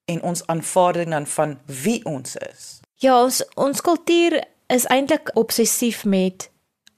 en 0.04 0.20
ons 0.20 0.44
aanvaarding 0.52 1.16
dan 1.16 1.26
van 1.26 1.56
wie 1.64 2.02
ons 2.04 2.36
is. 2.52 2.84
Ja, 3.00 3.16
ons 3.24 3.40
ons 3.56 3.80
kultuur 3.80 4.42
is 4.68 4.84
eintlik 4.92 5.32
obsessief 5.32 6.04
met 6.04 6.50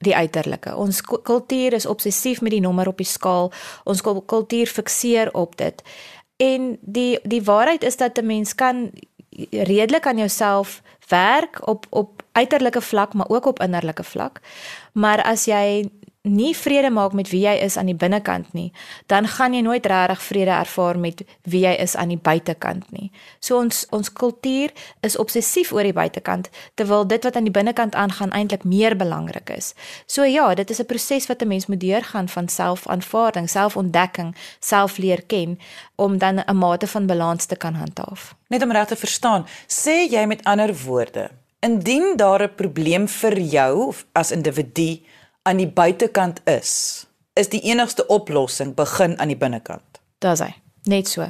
die 0.05 0.15
uiterlike. 0.15 0.75
Ons 0.75 1.01
kultuur 1.01 1.73
is 1.73 1.85
obsessief 1.85 2.41
met 2.41 2.51
die 2.51 2.61
nommer 2.61 2.87
op 2.87 2.97
die 2.97 3.07
skaal. 3.07 3.51
Ons 3.83 4.01
kultuur 4.01 4.67
fikseer 4.67 5.33
op 5.33 5.57
dit. 5.57 5.81
En 6.37 6.77
die 6.81 7.19
die 7.23 7.43
waarheid 7.43 7.83
is 7.83 7.97
dat 7.97 8.17
'n 8.17 8.25
mens 8.25 8.55
kan 8.55 8.91
redelik 9.51 10.07
aan 10.07 10.17
jouself 10.17 10.81
werk 11.07 11.67
op 11.67 11.85
op 11.89 12.23
uiterlike 12.31 12.81
vlak, 12.81 13.13
maar 13.13 13.29
ook 13.29 13.45
op 13.45 13.59
innerlike 13.59 14.03
vlak. 14.03 14.39
Maar 14.91 15.23
as 15.23 15.45
jy 15.45 15.89
nie 16.27 16.55
vrede 16.55 16.89
maak 16.89 17.13
met 17.13 17.29
wie 17.29 17.41
jy 17.41 17.55
is 17.63 17.77
aan 17.77 17.85
die 17.85 17.95
binnekant 17.95 18.53
nie, 18.53 18.71
dan 19.05 19.27
gaan 19.27 19.53
jy 19.53 19.61
nooit 19.61 19.85
regtig 19.85 20.21
vrede 20.21 20.51
ervaar 20.51 20.99
met 20.99 21.23
wie 21.43 21.61
jy 21.65 21.73
is 21.79 21.95
aan 21.95 22.07
die 22.07 22.19
buitekant 22.21 22.91
nie. 22.91 23.11
So 23.39 23.57
ons 23.57 23.85
ons 23.91 24.11
kultuur 24.13 24.71
is 25.01 25.17
obsessief 25.17 25.71
oor 25.73 25.83
die 25.83 25.93
buitekant 25.93 26.49
terwyl 26.75 27.07
dit 27.07 27.23
wat 27.23 27.35
aan 27.35 27.47
die 27.47 27.53
binnekant 27.53 27.95
aangaan 27.95 28.31
eintlik 28.31 28.63
meer 28.63 28.95
belangrik 28.95 29.49
is. 29.49 29.73
So 30.05 30.23
ja, 30.23 30.53
dit 30.55 30.69
is 30.69 30.79
'n 30.79 30.85
proses 30.85 31.27
wat 31.27 31.41
'n 31.41 31.47
mens 31.47 31.65
moet 31.65 31.79
deurgaan 31.79 32.29
van 32.29 32.47
selfaanvaarding, 32.47 33.49
selfontdekking, 33.49 34.35
selfleer 34.59 35.21
ken 35.27 35.59
om 35.95 36.17
dan 36.17 36.39
'n 36.39 36.57
mate 36.57 36.87
van 36.87 37.05
balans 37.05 37.45
te 37.45 37.55
kan 37.55 37.73
handhaaf. 37.73 38.35
Net 38.47 38.63
om 38.63 38.71
reg 38.71 38.87
te 38.87 38.95
verstaan, 38.95 39.45
sê 39.67 40.07
jy 40.09 40.25
met 40.25 40.43
ander 40.43 40.75
woorde, 40.85 41.29
indien 41.59 42.13
daar 42.15 42.43
'n 42.43 42.55
probleem 42.55 43.07
vir 43.07 43.39
jou 43.39 43.93
as 44.11 44.31
individu 44.31 44.99
aan 45.47 45.61
die 45.61 45.69
buitekant 45.71 46.41
is, 46.49 47.05
is 47.39 47.51
die 47.53 47.61
enigste 47.71 48.05
oplossing 48.11 48.75
begin 48.75 49.15
aan 49.19 49.31
die 49.31 49.39
binnekant. 49.39 50.01
Dis 50.23 50.43
hy. 50.43 50.51
Net 50.87 51.07
so. 51.11 51.25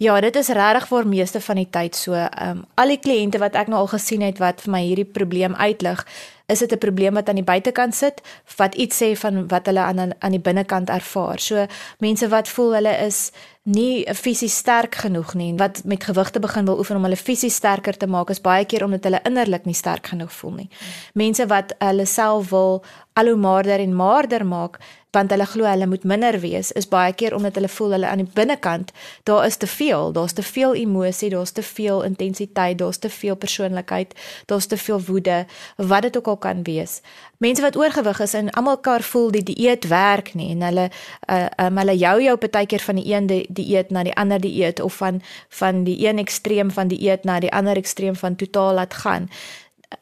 Ja, 0.00 0.16
dit 0.20 0.36
is 0.36 0.48
regtig 0.56 0.86
vir 0.88 1.08
meeste 1.08 1.40
van 1.44 1.60
die 1.60 1.68
tyd 1.70 1.96
so. 1.96 2.16
Ehm 2.16 2.60
um, 2.60 2.62
al 2.80 2.94
die 2.94 3.00
kliënte 3.00 3.40
wat 3.42 3.56
ek 3.60 3.68
nou 3.72 3.82
al 3.82 3.90
gesien 3.92 4.24
het 4.24 4.40
wat 4.40 4.64
vir 4.64 4.72
my 4.72 4.80
hierdie 4.84 5.08
probleem 5.08 5.56
uitlig, 5.60 6.04
is 6.46 6.58
dit 6.58 6.72
'n 6.72 6.78
probleem 6.78 7.14
wat 7.14 7.28
aan 7.28 7.34
die 7.40 7.44
buitekant 7.44 7.94
sit, 7.94 8.20
wat 8.56 8.74
iets 8.74 9.02
sê 9.02 9.16
van 9.16 9.48
wat 9.48 9.66
hulle 9.66 9.80
aan 9.80 10.12
aan 10.18 10.30
die 10.30 10.40
binnekant 10.40 10.88
ervaar. 10.88 11.38
So 11.38 11.66
mense 11.98 12.28
wat 12.28 12.48
voel 12.48 12.74
hulle 12.74 12.96
is 13.06 13.30
nie 13.62 14.04
fisies 14.14 14.56
sterk 14.56 14.94
genoeg 14.94 15.34
nie 15.34 15.50
en 15.50 15.56
wat 15.56 15.84
met 15.84 16.04
gewigte 16.04 16.40
begin 16.40 16.64
wil 16.64 16.78
oefen 16.78 16.96
om 16.96 17.02
hulle 17.02 17.16
fisies 17.16 17.54
sterker 17.54 17.96
te 17.96 18.06
maak 18.06 18.30
is 18.30 18.40
baie 18.40 18.64
keer 18.64 18.84
omdat 18.84 19.04
hulle 19.04 19.20
innerlik 19.24 19.64
nie 19.64 19.74
sterk 19.74 20.06
genoeg 20.06 20.32
voel 20.32 20.52
nie. 20.52 20.68
Mense 21.14 21.46
wat 21.46 21.72
hulle 21.78 22.06
self 22.06 22.50
wil 22.50 22.84
al 23.12 23.26
hoe 23.26 23.36
maarder 23.36 23.80
en 23.80 23.96
maarder 23.96 24.46
maak 24.46 24.78
want 25.14 25.30
hulle 25.30 25.46
glo 25.46 25.66
hulle 25.68 25.86
moet 25.86 26.04
minder 26.04 26.36
wees 26.42 26.72
is 26.80 26.88
baie 26.90 27.12
keer 27.16 27.34
omdat 27.36 27.58
hulle 27.58 27.70
voel 27.70 27.94
hulle 27.96 28.10
aan 28.10 28.22
die 28.24 28.32
binnekant 28.34 28.92
daar 29.28 29.46
is 29.46 29.56
te 29.56 29.68
veel, 29.70 30.12
daar's 30.12 30.34
te 30.36 30.42
veel 30.42 30.74
emosie, 30.74 31.30
daar's 31.30 31.54
te 31.54 31.62
veel 31.62 32.02
intensiteit, 32.02 32.78
daar's 32.78 32.98
te 32.98 33.10
veel 33.10 33.36
persoonlikheid, 33.36 34.14
daar's 34.50 34.66
te 34.66 34.76
veel 34.76 35.00
woede, 35.06 35.44
wat 35.76 36.02
dit 36.02 36.16
ook 36.18 36.26
al 36.26 36.33
kan 36.38 36.62
wees. 36.62 37.00
Mense 37.38 37.62
wat 37.62 37.76
oorgewig 37.76 38.20
is 38.20 38.34
en 38.34 38.50
almal 38.50 38.78
kar 38.78 39.02
voel 39.02 39.30
die 39.30 39.42
dieet 39.42 39.88
werk 39.88 40.34
nie 40.34 40.50
en 40.54 40.62
hulle 40.62 40.88
uh, 41.30 41.46
um, 41.66 41.76
hulle 41.76 41.96
jou 41.96 42.14
jou 42.22 42.36
partykeer 42.36 42.80
van 42.80 43.00
die 43.00 43.06
een 43.14 43.26
die 43.26 43.46
dieet 43.48 43.90
na 43.90 44.02
die 44.02 44.14
ander 44.14 44.40
dieet 44.40 44.80
of 44.80 44.96
van 45.02 45.22
van 45.48 45.84
die 45.84 45.98
een 46.06 46.18
ekstreem 46.18 46.70
van 46.70 46.88
die 46.88 46.98
dieet 46.98 47.24
na 47.24 47.40
die 47.40 47.52
ander 47.52 47.76
ekstreem 47.76 48.16
van 48.16 48.36
totaal 48.36 48.74
laat 48.74 48.94
gaan. 48.94 49.28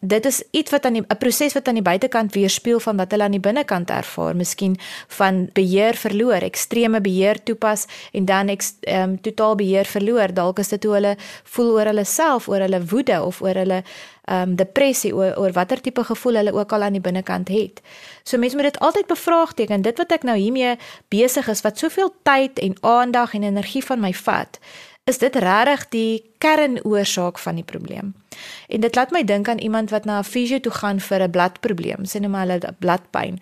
Dit 0.00 0.26
is 0.26 0.42
iets 0.50 0.70
wat 0.70 0.84
aan 0.84 0.96
'n 0.96 1.18
proses 1.18 1.52
wat 1.52 1.68
aan 1.68 1.74
die 1.74 1.82
buitekant 1.82 2.34
weerspieël 2.34 2.80
van 2.80 2.96
wat 2.96 3.10
hulle 3.10 3.22
aan 3.22 3.30
die 3.30 3.40
binnekant 3.40 3.90
ervaar, 3.90 4.36
miskien 4.36 4.78
van 5.08 5.48
beheer 5.52 5.94
verloor, 5.94 6.42
ekstreme 6.42 7.00
beheer 7.00 7.42
toepas 7.42 7.86
en 8.12 8.24
dan 8.24 8.48
ehm 8.48 9.10
um, 9.10 9.20
totaal 9.20 9.54
beheer 9.54 9.84
verloor. 9.84 10.34
Dalk 10.34 10.58
is 10.58 10.68
dit 10.68 10.84
hoe 10.84 10.94
hulle 10.94 11.16
voel 11.44 11.70
oor 11.70 11.84
hulle 11.84 12.04
self, 12.04 12.48
oor 12.48 12.60
hulle 12.60 12.84
woede 12.84 13.22
of 13.22 13.42
oor 13.42 13.54
hulle 13.54 13.82
ehm 14.24 14.48
um, 14.48 14.56
depressie 14.56 15.14
oor, 15.14 15.36
oor 15.36 15.52
watter 15.52 15.80
tipe 15.80 16.04
gevoel 16.04 16.34
hulle 16.34 16.52
ook 16.52 16.72
al 16.72 16.82
aan 16.82 16.92
die 16.92 17.00
binnekant 17.00 17.48
het. 17.48 17.80
So 18.22 18.38
mense 18.38 18.56
moet 18.56 18.64
dit 18.64 18.78
altyd 18.78 19.06
bevraagteken. 19.06 19.82
Dit 19.82 19.98
wat 19.98 20.12
ek 20.12 20.22
nou 20.22 20.36
hiermee 20.36 20.76
besig 21.08 21.48
is 21.48 21.60
wat 21.60 21.78
soveel 21.78 22.14
tyd 22.22 22.58
en 22.58 22.76
aandag 22.80 23.34
en 23.34 23.42
energie 23.42 23.84
van 23.84 24.00
my 24.00 24.12
vat, 24.12 24.58
is 25.04 25.18
dit 25.18 25.36
regtig 25.36 25.88
die 25.88 26.24
kernoorsaak 26.38 27.38
van 27.38 27.54
die 27.54 27.64
probleem. 27.64 28.21
En 28.68 28.80
dit 28.80 28.94
laat 28.94 29.10
my 29.10 29.24
dink 29.24 29.48
aan 29.48 29.58
iemand 29.58 29.90
wat 29.90 30.04
na 30.04 30.18
'n 30.18 30.24
fisio 30.24 30.60
toe 30.60 30.72
gaan 30.72 31.00
vir 31.00 31.22
'n 31.22 31.30
bladprobleem, 31.30 32.04
sê 32.04 32.20
net 32.20 32.30
maar 32.30 32.46
hulle 32.46 32.74
bladpyn. 32.78 33.38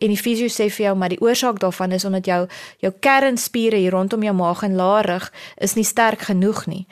en 0.00 0.08
die 0.08 0.16
fisio 0.16 0.48
sê 0.48 0.70
vir 0.70 0.86
jou 0.86 0.96
maar 0.96 1.08
die 1.08 1.20
oorsaak 1.20 1.58
daarvan 1.60 1.92
is 1.92 2.04
omdat 2.04 2.26
jou 2.26 2.46
jou 2.78 2.92
kernspiere 3.00 3.76
hier 3.76 3.90
rondom 3.90 4.22
jou 4.22 4.34
maag 4.34 4.62
en 4.62 4.74
larig 4.74 5.32
is 5.56 5.74
nie 5.74 5.84
sterk 5.84 6.20
genoeg 6.20 6.66
nie 6.66 6.86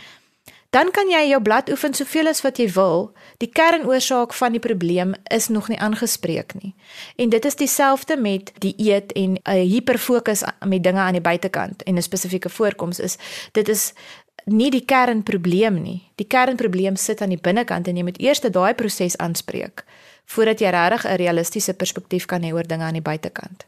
dan 0.70 0.90
kan 0.92 1.08
jy 1.08 1.22
jou 1.30 1.40
blad 1.40 1.70
oefen 1.72 1.94
soveel 1.96 2.28
as 2.28 2.42
wat 2.44 2.58
jy 2.60 2.66
wil. 2.74 3.06
Die 3.40 3.48
kernoorsaak 3.48 4.34
van 4.36 4.52
die 4.52 4.60
probleem 4.60 5.14
is 5.32 5.48
nog 5.48 5.70
nie 5.72 5.78
aangespreek 5.80 6.52
nie. 6.60 6.74
En 7.16 7.32
dit 7.32 7.44
is 7.44 7.56
dieselfde 7.56 8.18
met 8.20 8.52
die 8.60 8.74
eet 8.76 9.12
en 9.16 9.38
'n 9.42 9.64
hiperfokus 9.64 10.44
met 10.66 10.84
dinge 10.84 11.00
aan 11.00 11.16
die 11.16 11.24
buitekant 11.24 11.82
en 11.82 11.96
'n 11.96 12.02
spesifieke 12.02 12.48
voorkoms 12.48 13.00
is 13.00 13.16
dit 13.52 13.68
is 13.68 13.92
nie 14.52 14.70
die 14.70 14.84
kernprobleem 14.84 15.82
nie. 15.82 16.02
Die 16.16 16.26
kernprobleem 16.26 16.96
sit 16.96 17.22
aan 17.22 17.34
die 17.34 17.40
binnekant 17.40 17.88
en 17.88 17.96
jy 17.96 18.04
moet 18.04 18.20
eers 18.20 18.40
daai 18.40 18.74
proses 18.74 19.16
aanspreek 19.18 19.84
voordat 20.28 20.60
jy 20.60 20.70
regtig 20.70 21.04
'n 21.04 21.16
realistiese 21.16 21.74
perspektief 21.74 22.26
kan 22.26 22.42
hê 22.42 22.52
oor 22.52 22.66
dinge 22.66 22.84
aan 22.84 22.98
die 22.98 23.02
buitekant. 23.02 23.66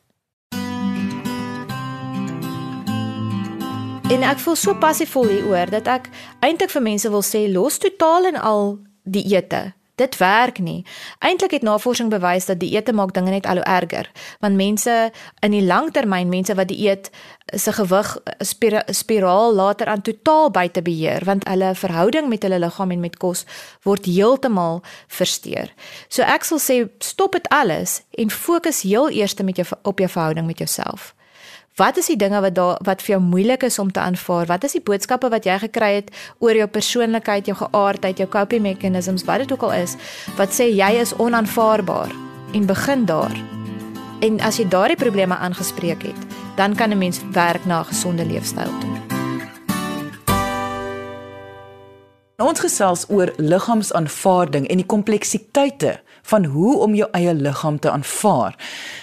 En 4.11 4.23
ek 4.23 4.39
voel 4.39 4.57
so 4.57 4.75
passievol 4.75 5.29
hieroor 5.29 5.71
dat 5.71 5.87
ek 5.87 6.09
eintlik 6.41 6.71
vir 6.71 6.83
mense 6.83 7.11
wil 7.11 7.23
sê 7.23 7.53
los 7.53 7.79
totaal 7.79 8.27
en 8.27 8.37
al 8.37 8.79
die 9.05 9.23
ete. 9.37 9.73
Dit 10.01 10.17
werk 10.17 10.59
nie. 10.59 10.85
Eintlik 11.19 11.51
het 11.59 11.63
navorsing 11.67 12.09
bewys 12.11 12.47
dat 12.49 12.61
die 12.63 12.73
ete 12.73 12.93
maak 12.97 13.13
dinge 13.13 13.35
net 13.35 13.47
al 13.47 13.61
hoe 13.61 13.67
erger, 13.69 14.09
want 14.41 14.57
mense 14.57 14.95
in 15.45 15.53
die 15.53 15.65
langtermyn, 15.67 16.33
mense 16.33 16.57
wat 16.57 16.71
die 16.73 16.79
eet 16.89 17.11
se 17.53 17.73
gewig 17.77 18.15
spira 18.47 18.83
spiraal 18.87 19.55
later 19.55 19.91
aan 19.93 20.03
totaal 20.07 20.51
buite 20.51 20.83
beheer, 20.83 21.25
want 21.29 21.45
hulle 21.49 21.75
verhouding 21.75 22.29
met 22.33 22.43
hulle 22.47 22.63
liggaam 22.63 22.97
en 22.97 23.05
met 23.05 23.17
kos 23.21 23.45
word 23.85 24.09
heeltemal 24.09 24.81
versteur. 25.09 25.69
So 26.09 26.25
ek 26.25 26.49
sal 26.49 26.63
sê 26.63 26.81
stop 27.05 27.37
dit 27.37 27.49
alles 27.53 28.01
en 28.17 28.31
fokus 28.31 28.85
heel 28.87 29.11
eers 29.11 29.37
met 29.43 29.61
jou 29.61 29.69
op 29.83 29.99
jou 29.99 30.09
verhouding 30.09 30.47
met 30.47 30.59
jouself. 30.59 31.13
Wat 31.79 31.97
is 31.97 32.07
die 32.11 32.17
dinge 32.17 32.41
wat 32.41 32.55
daar 32.55 32.79
wat 32.85 33.03
vir 33.03 33.15
jou 33.15 33.21
moeilik 33.23 33.63
is 33.63 33.79
om 33.79 33.93
te 33.93 34.01
aanvaar? 34.01 34.47
Wat 34.47 34.65
is 34.65 34.73
die 34.73 34.83
boodskappe 34.83 35.29
wat 35.31 35.47
jy 35.47 35.59
gekry 35.59 35.93
het 35.95 36.11
oor 36.39 36.57
jou 36.57 36.67
persoonlikheid, 36.67 37.47
jou 37.47 37.57
geaardheid, 37.57 38.19
jou 38.19 38.29
coping 38.29 38.63
mechanisms, 38.63 39.25
wat 39.25 39.45
dit 39.45 39.53
ook 39.53 39.63
al 39.63 39.73
is, 39.73 39.95
wat 40.37 40.51
sê 40.55 40.67
jy 40.75 40.91
is 41.01 41.15
onaanvaarbaar 41.17 42.11
en 42.55 42.67
begin 42.67 43.07
daar. 43.07 43.37
En 44.21 44.41
as 44.41 44.59
jy 44.59 44.67
daardie 44.69 44.99
probleme 44.99 45.37
aangespreek 45.37 46.03
het, 46.03 46.27
dan 46.57 46.75
kan 46.75 46.91
'n 46.91 46.99
mens 46.99 47.21
werk 47.33 47.65
na 47.65 47.81
'n 47.81 47.85
gesonde 47.85 48.27
leefstyl 48.27 48.73
toe. 48.81 48.97
Ons 52.41 52.61
gesels 52.61 53.05
oor 53.09 53.33
liggaamsaanvaarding 53.37 54.69
en 54.69 54.77
die 54.77 54.87
kompleksiteite 54.87 56.01
van 56.23 56.45
hoe 56.45 56.79
om 56.79 56.95
jou 56.95 57.09
eie 57.13 57.35
liggaam 57.35 57.79
te 57.79 57.91
aanvaar. 57.91 58.57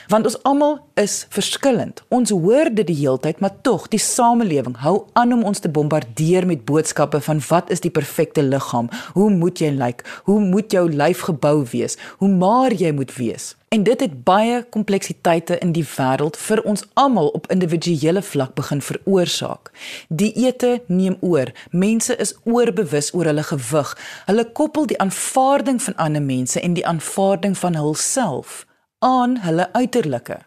Want 0.08 0.26
ons 0.26 0.44
almal 0.44 0.87
is 0.98 1.26
verskillend. 1.30 2.02
Ons 2.14 2.34
hoor 2.34 2.70
dit 2.74 2.88
die 2.88 2.98
heeltyd, 2.98 3.40
maar 3.40 3.54
tog, 3.62 3.88
die 3.94 4.02
samelewing 4.02 4.78
hou 4.82 4.96
aan 5.14 5.36
om 5.36 5.44
ons 5.48 5.62
te 5.64 5.70
bombardeer 5.70 6.48
met 6.48 6.66
boodskappe 6.66 7.22
van 7.22 7.42
wat 7.50 7.70
is 7.74 7.84
die 7.86 7.94
perfekte 7.94 8.44
liggaam? 8.44 8.90
Hoe 9.14 9.30
moet 9.30 9.62
jy 9.62 9.72
lyk? 9.76 10.04
Hoe 10.26 10.40
moet 10.42 10.72
jou 10.72 10.88
lyf 10.90 11.28
gebou 11.30 11.62
wees? 11.72 11.98
Hoe 12.18 12.30
maar 12.30 12.74
jy 12.74 12.92
moet 12.92 13.14
wees? 13.16 13.54
En 13.70 13.84
dit 13.84 14.00
het 14.00 14.24
baie 14.24 14.62
kompleksiteite 14.72 15.58
in 15.60 15.74
die 15.76 15.84
wêreld 15.84 16.38
vir 16.40 16.62
ons 16.64 16.86
almal 16.96 17.28
op 17.36 17.50
individuele 17.52 18.22
vlak 18.24 18.54
begin 18.56 18.82
veroorsaak. 18.82 19.74
Dieete 20.08 20.82
neem 20.88 21.18
oor. 21.20 21.52
Mense 21.72 22.16
is 22.16 22.32
oorbewus 22.44 23.12
oor 23.14 23.28
hulle 23.28 23.44
gewig. 23.44 23.92
Hulle 24.26 24.48
koppel 24.62 24.88
die 24.88 25.00
aanvaarding 25.04 25.82
van 25.84 26.00
ander 26.08 26.24
mense 26.24 26.64
en 26.64 26.80
die 26.80 26.88
aanvaarding 26.88 27.58
van 27.60 27.76
hulself 27.76 28.64
aan 29.04 29.38
hulle 29.44 29.74
uiterlike. 29.74 30.47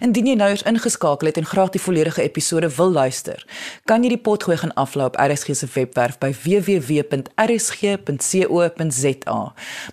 Indien 0.00 0.26
jy 0.26 0.34
nou 0.34 0.50
eens 0.50 0.62
ingeskakel 0.66 1.26
het 1.30 1.36
en 1.38 1.46
graag 1.46 1.70
die 1.74 1.80
volledige 1.82 2.22
episode 2.22 2.68
wil 2.76 2.90
luister, 2.90 3.46
kan 3.84 4.02
jy 4.02 4.08
die 4.14 4.22
potgooi 4.26 4.56
gaan 4.58 4.74
aflaai 4.80 5.06
op 5.06 5.18
RSG 5.20 5.54
se 5.54 5.68
webwerf 5.74 6.18
by 6.18 6.32
www.rsg.co.za. 6.44 7.14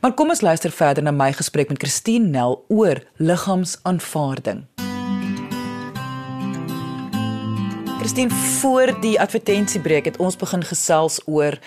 Maar 0.01 0.13
kom 0.13 0.29
ons 0.34 0.41
luister 0.41 0.72
verder 0.72 1.03
na 1.03 1.12
my 1.12 1.34
gesprek 1.38 1.70
met 1.70 1.81
Christine 1.84 2.27
Nel 2.34 2.65
oor 2.67 2.98
liggaamsaanvaarding. 3.17 4.65
Christine, 8.01 8.29
voor 8.34 9.01
die 9.01 9.20
advertensiebreek 9.22 10.05
het 10.10 10.17
ons 10.17 10.36
begin 10.36 10.63
gesels 10.65 11.22
oor 11.29 11.60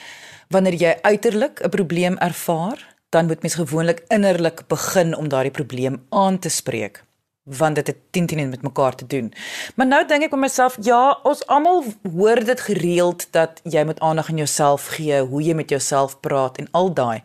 wanneer 0.50 0.74
jy 0.74 0.98
uiterlik 1.02 1.62
'n 1.62 1.68
probleem 1.70 2.18
ervaar 2.18 2.94
dan 3.08 3.26
moet 3.26 3.42
mens 3.42 3.54
gewoonlik 3.54 4.04
innerlik 4.08 4.66
begin 4.66 5.16
om 5.16 5.28
daardie 5.28 5.54
probleem 5.54 6.02
aan 6.10 6.38
te 6.38 6.48
spreek 6.48 7.04
want 7.44 7.74
dit 7.74 7.86
het 7.86 7.96
teen 8.10 8.26
teen 8.26 8.48
met 8.48 8.62
mekaar 8.62 8.94
te 8.94 9.06
doen. 9.06 9.32
Maar 9.76 9.86
nou 9.86 10.06
dink 10.06 10.22
ek 10.22 10.32
vir 10.32 10.38
myself, 10.38 10.76
ja, 10.80 11.18
ons 11.22 11.44
almal 11.46 11.84
hoor 12.16 12.44
dit 12.44 12.60
gereeld 12.60 13.26
dat 13.36 13.60
jy 13.62 13.84
moet 13.84 14.00
aandag 14.00 14.28
aan 14.28 14.40
jouself 14.40 14.86
gee, 14.96 15.20
hoe 15.20 15.42
jy 15.42 15.54
met 15.54 15.70
jouself 15.70 16.20
praat 16.20 16.58
en 16.58 16.68
al 16.72 16.92
daai. 16.94 17.22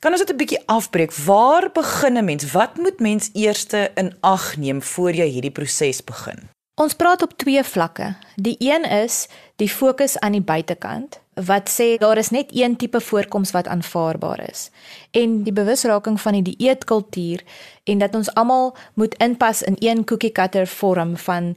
Kan 0.00 0.12
ons 0.16 0.24
dit 0.24 0.32
'n 0.32 0.36
bietjie 0.36 0.62
afbreek? 0.66 1.12
Waar 1.12 1.70
begin 1.72 2.16
'n 2.16 2.24
mens? 2.24 2.52
Wat 2.52 2.76
moet 2.76 3.00
mens 3.00 3.30
eers 3.32 3.66
in 3.94 4.16
ag 4.20 4.56
neem 4.56 4.82
voor 4.82 5.12
jy 5.12 5.28
hierdie 5.28 5.52
proses 5.52 6.04
begin? 6.04 6.48
Ons 6.80 6.94
praat 6.96 7.20
op 7.22 7.32
twee 7.36 7.60
vlakke. 7.64 8.14
Die 8.40 8.56
een 8.58 8.86
is 8.88 9.26
die 9.60 9.68
fokus 9.68 10.18
aan 10.18 10.32
die 10.32 10.44
buitekant 10.44 11.18
wat 11.34 11.68
sê 11.68 11.96
daar 12.00 12.16
is 12.16 12.30
net 12.32 12.48
een 12.56 12.76
tipe 12.76 13.00
voorkoms 13.00 13.52
wat 13.52 13.68
aanvaarbaar 13.68 14.40
is 14.48 14.70
en 15.16 15.42
die 15.44 15.52
bewusraking 15.52 16.16
van 16.20 16.36
die 16.38 16.54
dieetkultuur 16.56 17.44
en 17.84 18.00
dat 18.00 18.16
ons 18.16 18.32
almal 18.34 18.74
moet 18.94 19.14
inpas 19.20 19.62
in 19.62 19.76
een 19.78 20.04
cookie 20.04 20.32
cutter 20.32 20.66
vorm 20.66 21.16
van 21.16 21.56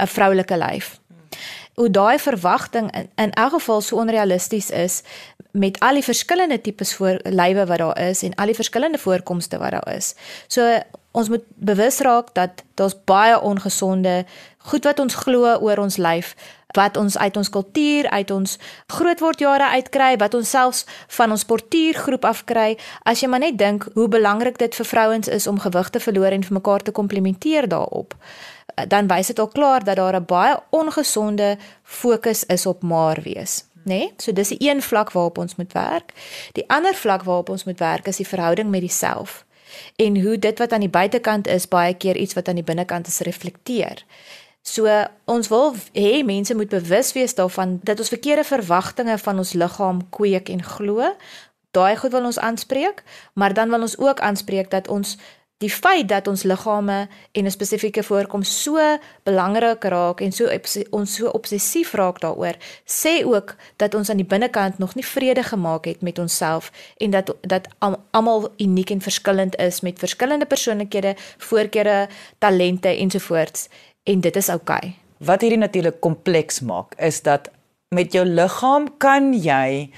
'n 0.00 0.06
vroulike 0.06 0.56
lyf. 0.56 1.00
Hoe 1.74 1.90
daai 1.90 2.18
verwagting 2.18 2.92
in, 2.92 3.08
in 3.14 3.32
elk 3.32 3.52
geval 3.52 3.80
so 3.80 3.96
onrealisties 3.96 4.70
is 4.70 5.02
met 5.50 5.80
al 5.80 5.94
die 5.94 6.04
verskillende 6.04 6.60
tipes 6.60 6.94
voor 6.94 7.20
lywe 7.22 7.66
wat 7.66 7.78
daar 7.78 7.98
is 7.98 8.22
en 8.22 8.34
al 8.34 8.46
die 8.46 8.54
verskillende 8.54 8.98
voorkomste 8.98 9.58
wat 9.58 9.70
daar 9.70 9.94
is. 9.94 10.14
So 10.46 10.80
ons 11.14 11.28
moet 11.30 11.44
bewus 11.54 12.00
raak 12.02 12.34
dat 12.34 12.64
daar's 12.74 12.96
baie 13.06 13.40
ongesonde 13.40 14.24
goed 14.70 14.84
wat 14.84 14.98
ons 14.98 15.14
glo 15.14 15.54
oor 15.62 15.78
ons 15.78 15.96
lyf 15.96 16.34
wat 16.74 16.96
ons 16.96 17.18
uit 17.18 17.36
ons 17.36 17.50
kultuur, 17.50 18.08
uit 18.10 18.30
ons 18.30 18.56
grootwordjare 18.86 19.68
uitkry, 19.78 20.16
wat 20.18 20.34
ons 20.34 20.50
selfs 20.50 20.80
van 21.16 21.30
ons 21.30 21.44
portuïergroep 21.46 22.24
afkry. 22.26 22.72
As 23.06 23.22
jy 23.22 23.30
maar 23.30 23.44
net 23.44 23.58
dink 23.58 23.86
hoe 23.94 24.08
belangrik 24.10 24.58
dit 24.58 24.74
vir 24.74 24.88
vrouens 24.90 25.30
is 25.30 25.46
om 25.46 25.60
gewig 25.62 25.92
te 25.94 26.02
verloor 26.02 26.34
en 26.34 26.46
vir 26.46 26.58
mekaar 26.58 26.82
te 26.82 26.96
komplementeer 26.96 27.68
daarop, 27.70 28.18
dan 28.90 29.06
wys 29.06 29.30
dit 29.30 29.38
al 29.38 29.52
klaar 29.54 29.86
dat 29.86 30.02
daar 30.02 30.18
'n 30.18 30.26
baie 30.26 30.58
ongesonde 30.70 31.56
fokus 31.82 32.44
is 32.44 32.66
op 32.66 32.82
maar 32.82 33.22
wees. 33.22 33.64
Nee, 33.84 34.12
so 34.16 34.32
dis 34.32 34.48
die 34.48 34.70
een 34.70 34.82
vlak 34.82 35.12
waarop 35.12 35.38
ons 35.38 35.56
moet 35.56 35.72
werk. 35.72 36.12
Die 36.52 36.64
ander 36.68 36.94
vlak 36.94 37.22
waarop 37.22 37.48
ons 37.48 37.64
moet 37.64 37.78
werk 37.78 38.06
is 38.06 38.16
die 38.16 38.28
verhouding 38.28 38.70
met 38.70 38.80
jouself 38.80 39.43
en 39.96 40.20
hoe 40.20 40.38
dit 40.38 40.58
wat 40.58 40.72
aan 40.72 40.84
die 40.84 40.92
buitekant 40.92 41.46
is 41.46 41.68
baie 41.68 41.94
keer 41.94 42.16
iets 42.16 42.34
wat 42.34 42.48
aan 42.48 42.60
die 42.60 42.66
binnekant 42.66 43.06
is 43.06 43.18
reflekteer. 43.18 44.04
So 44.64 44.88
ons 45.28 45.48
wil 45.52 45.74
hê 45.92 46.22
mense 46.24 46.54
moet 46.56 46.72
bewus 46.72 47.12
wees 47.12 47.34
daarvan 47.36 47.78
dat 47.84 47.98
ons 48.00 48.08
verkeerde 48.08 48.44
verwagtinge 48.48 49.18
van 49.18 49.38
ons 49.38 49.52
liggaam 49.52 50.00
kweek 50.10 50.48
en 50.48 50.62
glo. 50.64 51.10
Daai 51.76 51.96
goed 51.96 52.14
wil 52.14 52.24
ons 52.24 52.38
aanspreek, 52.38 53.02
maar 53.34 53.54
dan 53.54 53.68
wil 53.68 53.84
ons 53.84 53.98
ook 53.98 54.20
aanspreek 54.20 54.70
dat 54.70 54.88
ons 54.88 55.18
die 55.58 55.70
feit 55.70 56.08
dat 56.08 56.26
ons 56.28 56.42
liggame 56.42 57.08
en 57.32 57.44
'n 57.44 57.50
spesifieke 57.50 58.02
voorkoms 58.02 58.62
so 58.62 58.98
belangrik 59.22 59.84
raak 59.84 60.20
en 60.20 60.32
so 60.32 60.48
ons 60.90 61.14
so 61.14 61.26
obsessief 61.28 61.92
raak 61.92 62.20
daaroor, 62.20 62.54
sê 62.84 63.24
ook 63.24 63.56
dat 63.76 63.94
ons 63.94 64.10
aan 64.10 64.16
die 64.16 64.26
binnekant 64.26 64.78
nog 64.78 64.94
nie 64.94 65.06
vrede 65.06 65.42
gemaak 65.42 65.84
het 65.84 66.02
met 66.02 66.18
onsself 66.18 66.72
en 66.96 67.10
dat 67.10 67.34
dat 67.40 67.68
almal 68.10 68.52
uniek 68.56 68.90
en 68.90 69.00
verskillend 69.00 69.56
is 69.56 69.80
met 69.80 69.98
verskillende 69.98 70.46
persoonlikhede, 70.46 71.14
voorkeure, 71.38 72.08
talente 72.38 72.88
ensovoorts 72.88 73.68
en 74.02 74.20
dit 74.20 74.36
is 74.36 74.48
oukei. 74.48 74.76
Okay. 74.76 74.96
Wat 75.18 75.40
hierdie 75.40 75.58
natuurlik 75.58 76.00
kompleks 76.00 76.60
maak 76.60 76.94
is 76.96 77.22
dat 77.22 77.50
met 77.88 78.12
jou 78.12 78.26
liggaam 78.26 78.96
kan 78.96 79.32
jy 79.32 79.90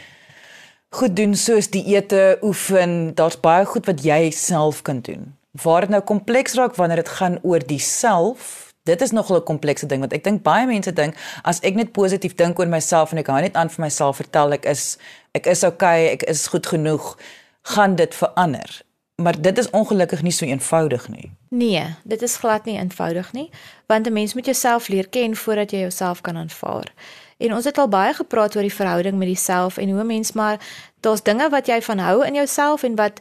goed 0.89 1.17
doen 1.17 1.35
soos 1.35 1.71
dieete, 1.71 2.39
oefen, 2.43 3.15
daar's 3.15 3.41
baie 3.41 3.65
goed 3.65 3.87
wat 3.87 4.05
jy 4.05 4.31
self 4.31 4.83
kan 4.83 5.01
doen. 5.01 5.35
Waar 5.63 5.81
dit 5.81 5.91
nou 5.91 6.03
kompleks 6.03 6.55
raak 6.55 6.75
wanneer 6.75 6.97
dit 6.97 7.09
gaan 7.09 7.39
oor 7.43 7.67
die 7.67 7.81
self, 7.81 8.67
dit 8.87 9.01
is 9.01 9.11
nogal 9.11 9.37
'n 9.37 9.45
komplekse 9.45 9.87
ding 9.87 10.01
want 10.01 10.13
ek 10.13 10.25
dink 10.25 10.43
baie 10.43 10.67
mense 10.67 10.93
dink 10.93 11.15
as 11.43 11.61
ek 11.61 11.75
net 11.75 11.93
positief 11.93 12.35
dink 12.35 12.59
oor 12.59 12.69
myself 12.69 13.13
en 13.13 13.19
ek 13.19 13.27
hou 13.27 13.41
net 13.41 13.57
aan 13.57 13.69
vir 13.69 13.85
myself 13.85 14.17
vertel 14.17 14.53
ek 14.53 14.65
is 14.65 14.99
ek 15.35 15.47
is 15.47 15.65
okay, 15.65 16.09
ek 16.17 16.23
is 16.23 16.47
goed 16.47 16.67
genoeg, 16.67 17.17
gaan 17.63 17.97
dit 17.97 18.15
verander. 18.15 18.83
Maar 19.23 19.41
dit 19.41 19.59
is 19.59 19.71
ongelukkig 19.71 20.23
nie 20.23 20.33
so 20.33 20.45
eenvoudig 20.45 21.09
nie. 21.09 21.33
Nee, 21.49 21.85
dit 22.05 22.23
is 22.23 22.37
glad 22.37 22.65
nie 22.65 22.77
eenvoudig 22.79 23.33
nie, 23.33 23.51
want 23.87 24.07
'n 24.07 24.13
mens 24.13 24.35
moet 24.35 24.45
jouself 24.45 24.89
leer 24.89 25.09
ken 25.09 25.37
voordat 25.37 25.71
jy 25.71 25.79
jouself 25.79 26.21
kan 26.21 26.37
aanvaar. 26.37 26.93
En 27.37 27.55
ons 27.55 27.65
het 27.65 27.79
al 27.79 27.89
baie 27.89 28.15
gepraat 28.15 28.57
oor 28.57 28.63
die 28.63 28.75
verhouding 28.75 29.17
met 29.17 29.29
jouself 29.29 29.77
en 29.77 29.91
hoe 29.91 30.05
mens 30.05 30.33
maar 30.33 30.61
daar's 31.01 31.23
dinge 31.23 31.49
wat 31.49 31.67
jy 31.67 31.83
van 31.83 31.99
hou 31.99 32.27
in 32.27 32.35
jouself 32.35 32.83
en 32.83 32.95
wat 32.95 33.21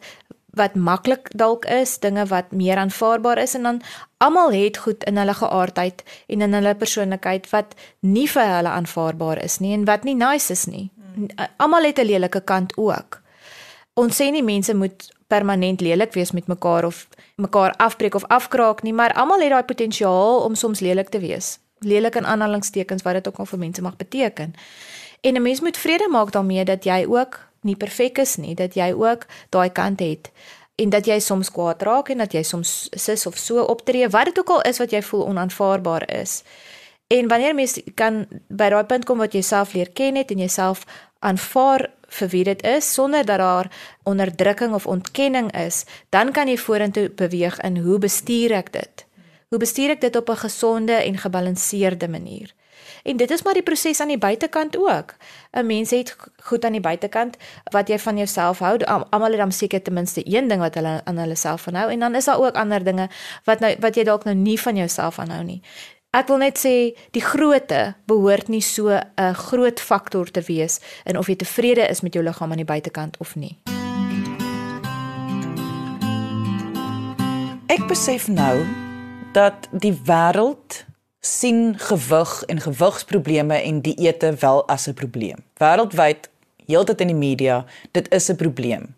wat 0.56 0.76
maklik 0.76 1.30
dalk 1.36 1.66
is, 1.66 2.00
dinge 2.00 2.26
wat 2.26 2.52
meer 2.52 2.78
aanvaarbaar 2.78 3.38
is 3.38 3.56
en 3.56 3.64
dan 3.64 3.82
almal 4.18 4.52
het 4.52 4.78
goed 4.78 5.04
in 5.04 5.18
hulle 5.18 5.34
geaardheid 5.34 6.04
en 6.28 6.42
in 6.42 6.54
hulle 6.54 6.76
persoonlikheid 6.76 7.50
wat 7.50 7.76
nie 8.00 8.28
vir 8.32 8.48
hulle 8.56 8.70
aanvaarbaar 8.70 9.44
is 9.44 9.60
nie 9.60 9.74
en 9.74 9.86
wat 9.86 10.04
nie 10.04 10.16
nice 10.16 10.52
is 10.52 10.66
nie. 10.66 10.90
Almal 11.58 11.84
het 11.84 12.00
'n 12.00 12.06
lelike 12.06 12.42
kant 12.42 12.78
ook. 12.78 13.22
Ons 13.94 14.22
sê 14.22 14.32
nie 14.32 14.44
mense 14.44 14.74
moet 14.76 15.12
permanent 15.28 15.82
lelik 15.82 16.14
wees 16.14 16.32
met 16.32 16.48
mekaar 16.48 16.86
of 16.86 17.08
mekaar 17.36 17.74
afbreek 17.78 18.16
of 18.16 18.26
afkraak 18.28 18.84
nie, 18.84 18.94
maar 18.94 19.14
almal 19.14 19.40
het 19.40 19.50
daai 19.50 19.64
potensiaal 19.64 20.42
om 20.44 20.56
soms 20.56 20.80
lelik 20.80 21.10
te 21.10 21.20
wees. 21.20 21.60
Lelik 21.80 22.16
in 22.16 22.26
aanhalingstekens 22.26 23.04
wat 23.04 23.14
dit 23.14 23.28
ook 23.28 23.38
al 23.38 23.46
vir 23.46 23.60
mense 23.60 23.82
mag 23.82 23.96
beteken. 23.96 24.54
En 25.22 25.34
'n 25.34 25.42
mens 25.42 25.62
moet 25.62 25.78
vrede 25.78 26.08
maak 26.12 26.32
daarmee 26.32 26.66
dat 26.66 26.84
jy 26.84 27.06
ook 27.08 27.40
nie 27.66 27.76
perfek 27.76 28.22
is 28.22 28.38
nie, 28.38 28.56
dat 28.56 28.78
jy 28.78 28.92
ook 28.94 29.26
daai 29.50 29.70
kant 29.70 30.00
het 30.00 30.32
en 30.76 30.92
dat 30.92 31.08
jy 31.08 31.20
soms 31.24 31.52
kwaad 31.56 31.84
raak 31.88 32.10
en 32.12 32.24
dat 32.24 32.34
jy 32.36 32.44
soms 32.44 32.90
sis 32.92 33.26
of 33.26 33.38
so 33.40 33.64
optree 33.64 34.08
wat 34.12 34.32
dit 34.32 34.40
ook 34.40 34.50
al 34.58 34.62
is 34.68 34.80
wat 34.82 34.92
jy 34.92 35.02
voel 35.02 35.26
onaanvaarbaar 35.32 36.10
is. 36.20 36.44
En 37.08 37.28
wanneer 37.28 37.56
mens 37.56 37.78
kan 37.96 38.26
by 38.50 38.70
daai 38.74 38.86
punt 38.90 39.06
kom 39.06 39.22
wat 39.24 39.36
jy 39.38 39.44
self 39.46 39.76
leer 39.78 39.92
ken 39.94 40.18
het 40.20 40.34
en 40.34 40.42
jouself 40.44 40.84
aanvaar 41.26 41.88
vir 42.18 42.30
wie 42.34 42.44
dit 42.44 42.64
is 42.68 42.88
sonder 42.94 43.26
dat 43.26 43.40
daar 43.40 43.72
onderdrukking 44.04 44.74
of 44.74 44.88
ontkenning 44.88 45.52
is, 45.58 45.86
dan 46.10 46.32
kan 46.32 46.50
jy 46.50 46.58
vorentoe 46.58 47.10
beweeg 47.10 47.60
in 47.66 47.78
hoe 47.86 48.00
bestuur 48.00 48.52
ek 48.60 48.74
dit? 48.74 49.06
Hoe 49.50 49.60
bestuur 49.62 49.96
ek 49.96 50.02
dit 50.02 50.16
op 50.16 50.30
'n 50.30 50.44
gesonde 50.44 50.94
en 50.94 51.18
gebalanseerde 51.18 52.08
manier? 52.08 52.54
En 53.04 53.18
dit 53.18 53.32
is 53.32 53.44
maar 53.44 53.54
die 53.54 53.64
proses 53.64 54.00
aan 54.00 54.08
die 54.08 54.18
buitekant 54.18 54.78
ook. 54.78 55.16
'n 55.52 55.66
Mens 55.66 55.90
het 55.90 56.16
goed 56.44 56.66
aan 56.66 56.72
die 56.72 56.82
buitekant 56.82 57.38
wat 57.72 57.88
jy 57.88 58.00
van 58.00 58.18
jouself 58.18 58.60
hou. 58.60 58.84
Almal 58.84 59.30
het 59.30 59.38
dan 59.38 59.52
seker 59.52 59.82
ten 59.82 59.94
minste 59.94 60.22
een 60.26 60.48
ding 60.48 60.62
wat 60.62 60.76
hulle 60.76 61.02
aan 61.04 61.18
hulle 61.18 61.36
self 61.36 61.62
van 61.62 61.76
hou 61.76 61.92
en 61.92 62.00
dan 62.00 62.16
is 62.16 62.26
daar 62.26 62.40
ook 62.40 62.56
ander 62.56 62.84
dinge 62.84 63.10
wat 63.44 63.60
nou 63.60 63.76
wat 63.80 63.96
jy 63.96 64.04
dalk 64.04 64.24
nou 64.24 64.36
nie 64.36 64.60
van 64.60 64.76
jouself 64.76 65.20
aanhou 65.20 65.44
nie. 65.44 65.62
Ek 66.16 66.30
wil 66.32 66.38
net 66.38 66.56
sê 66.56 66.96
die 67.12 67.24
grootte 67.24 67.96
behoort 68.08 68.48
nie 68.48 68.62
so 68.62 68.88
'n 68.90 69.34
groot 69.34 69.80
faktor 69.80 70.32
te 70.32 70.42
wees 70.42 70.80
in 71.04 71.18
of 71.18 71.28
jy 71.28 71.36
tevrede 71.36 71.90
is 71.90 72.02
met 72.02 72.14
jou 72.14 72.24
liggaam 72.24 72.52
aan 72.52 72.64
die 72.64 72.66
buitekant 72.66 73.18
of 73.18 73.36
nie. 73.36 73.60
Ek 77.68 77.88
besef 77.88 78.28
nou 78.28 78.66
dat 79.34 79.68
die 79.72 79.94
wêreld 80.08 80.86
sien 81.26 81.74
gewig 81.80 82.44
en 82.44 82.62
gewigsprobleme 82.62 83.58
en 83.62 83.82
dieete 83.82 84.34
wel 84.40 84.68
as 84.68 84.88
'n 84.88 84.94
probleem. 84.94 85.38
Wêreldwyd, 85.58 86.30
heeltyd 86.66 87.02
in 87.02 87.08
die 87.08 87.16
media, 87.16 87.66
dit 87.92 88.14
is 88.14 88.30
'n 88.30 88.36
probleem. 88.36 88.96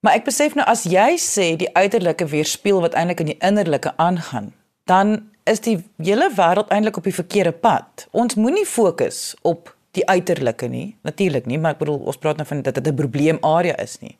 Maar 0.00 0.14
ek 0.14 0.24
besef 0.24 0.54
nou 0.54 0.66
as 0.66 0.82
jy 0.82 1.16
sê 1.16 1.56
die 1.56 1.74
uiterlike 1.74 2.26
weerspieël 2.26 2.80
wat 2.80 2.94
eintlik 2.94 3.20
in 3.20 3.26
die 3.26 3.38
innerlike 3.38 3.96
aangaan, 3.96 4.52
dan 4.84 5.30
is 5.44 5.60
die 5.60 5.84
hele 5.96 6.30
wêreld 6.36 6.68
eintlik 6.68 6.96
op 6.96 7.04
die 7.04 7.14
verkeerde 7.14 7.52
pad. 7.52 8.06
Ons 8.10 8.34
moenie 8.34 8.66
fokus 8.66 9.34
op 9.42 9.74
die 9.90 10.06
uiterlike 10.06 10.68
nie, 10.68 10.96
natuurlik 11.02 11.46
nie, 11.46 11.58
maar 11.58 11.72
ek 11.72 11.78
bedoel 11.78 11.98
ons 11.98 12.16
praat 12.16 12.36
nou 12.36 12.46
van 12.46 12.62
dat 12.62 12.74
dit 12.74 12.86
'n 12.86 12.94
probleemarea 12.94 13.76
is 13.76 13.98
nie. 14.00 14.16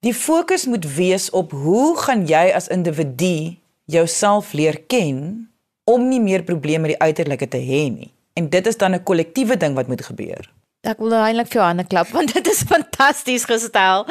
Die 0.00 0.14
fokus 0.14 0.66
moet 0.66 0.94
wees 0.94 1.30
op 1.30 1.52
hoe 1.52 1.96
gaan 1.98 2.26
jy 2.26 2.52
as 2.54 2.68
individu 2.68 3.56
jouself 3.84 4.52
leer 4.52 4.78
ken 4.86 5.47
om 5.88 6.08
nie 6.08 6.20
meer 6.20 6.44
probleme 6.44 6.86
met 6.86 6.96
die 6.96 7.02
uiterlike 7.08 7.48
te 7.48 7.60
hê 7.64 7.88
nie. 7.92 8.12
En 8.38 8.48
dit 8.52 8.66
is 8.66 8.76
dan 8.76 8.94
'n 8.94 9.02
kollektiewe 9.02 9.56
ding 9.56 9.74
wat 9.74 9.88
moet 9.88 10.04
gebeur. 10.04 10.44
Ek 10.86 11.00
wil 11.02 11.10
nou 11.10 11.20
eintlik 11.26 11.48
vir 11.50 11.58
jou 11.58 11.68
'n 11.74 11.86
klap 11.90 12.08
want 12.14 12.32
dit 12.32 12.46
is 12.46 12.62
fantasties 12.62 13.44
gestel. 13.44 14.06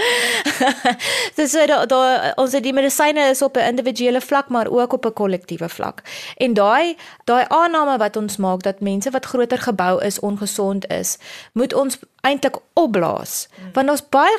Dis 1.38 1.51
so 1.51 1.65
da, 1.65 1.86
da 1.86 2.34
ons 2.36 2.51
het 2.51 2.63
die 2.63 2.74
medisyne 2.74 3.29
is 3.31 3.41
op 3.41 3.55
'n 3.55 3.72
individuele 3.72 4.22
vlak 4.22 4.50
maar 4.50 4.67
ook 4.67 4.93
op 4.93 5.05
'n 5.05 5.13
kollektiewe 5.13 5.69
vlak. 5.69 6.03
En 6.38 6.53
daai 6.53 6.98
daai 7.24 7.46
aanname 7.48 7.98
wat 7.98 8.15
ons 8.15 8.38
maak 8.38 8.63
dat 8.63 8.81
mense 8.81 9.10
wat 9.10 9.25
groter 9.25 9.57
gebou 9.57 10.03
is 10.03 10.19
ongesond 10.19 10.88
is, 10.91 11.17
moet 11.53 11.74
ons 11.74 12.00
eintlik 12.22 12.60
opblaas. 12.74 13.48
Hmm. 13.55 13.72
Want 13.74 13.89
ons 13.89 14.03
baie 14.10 14.36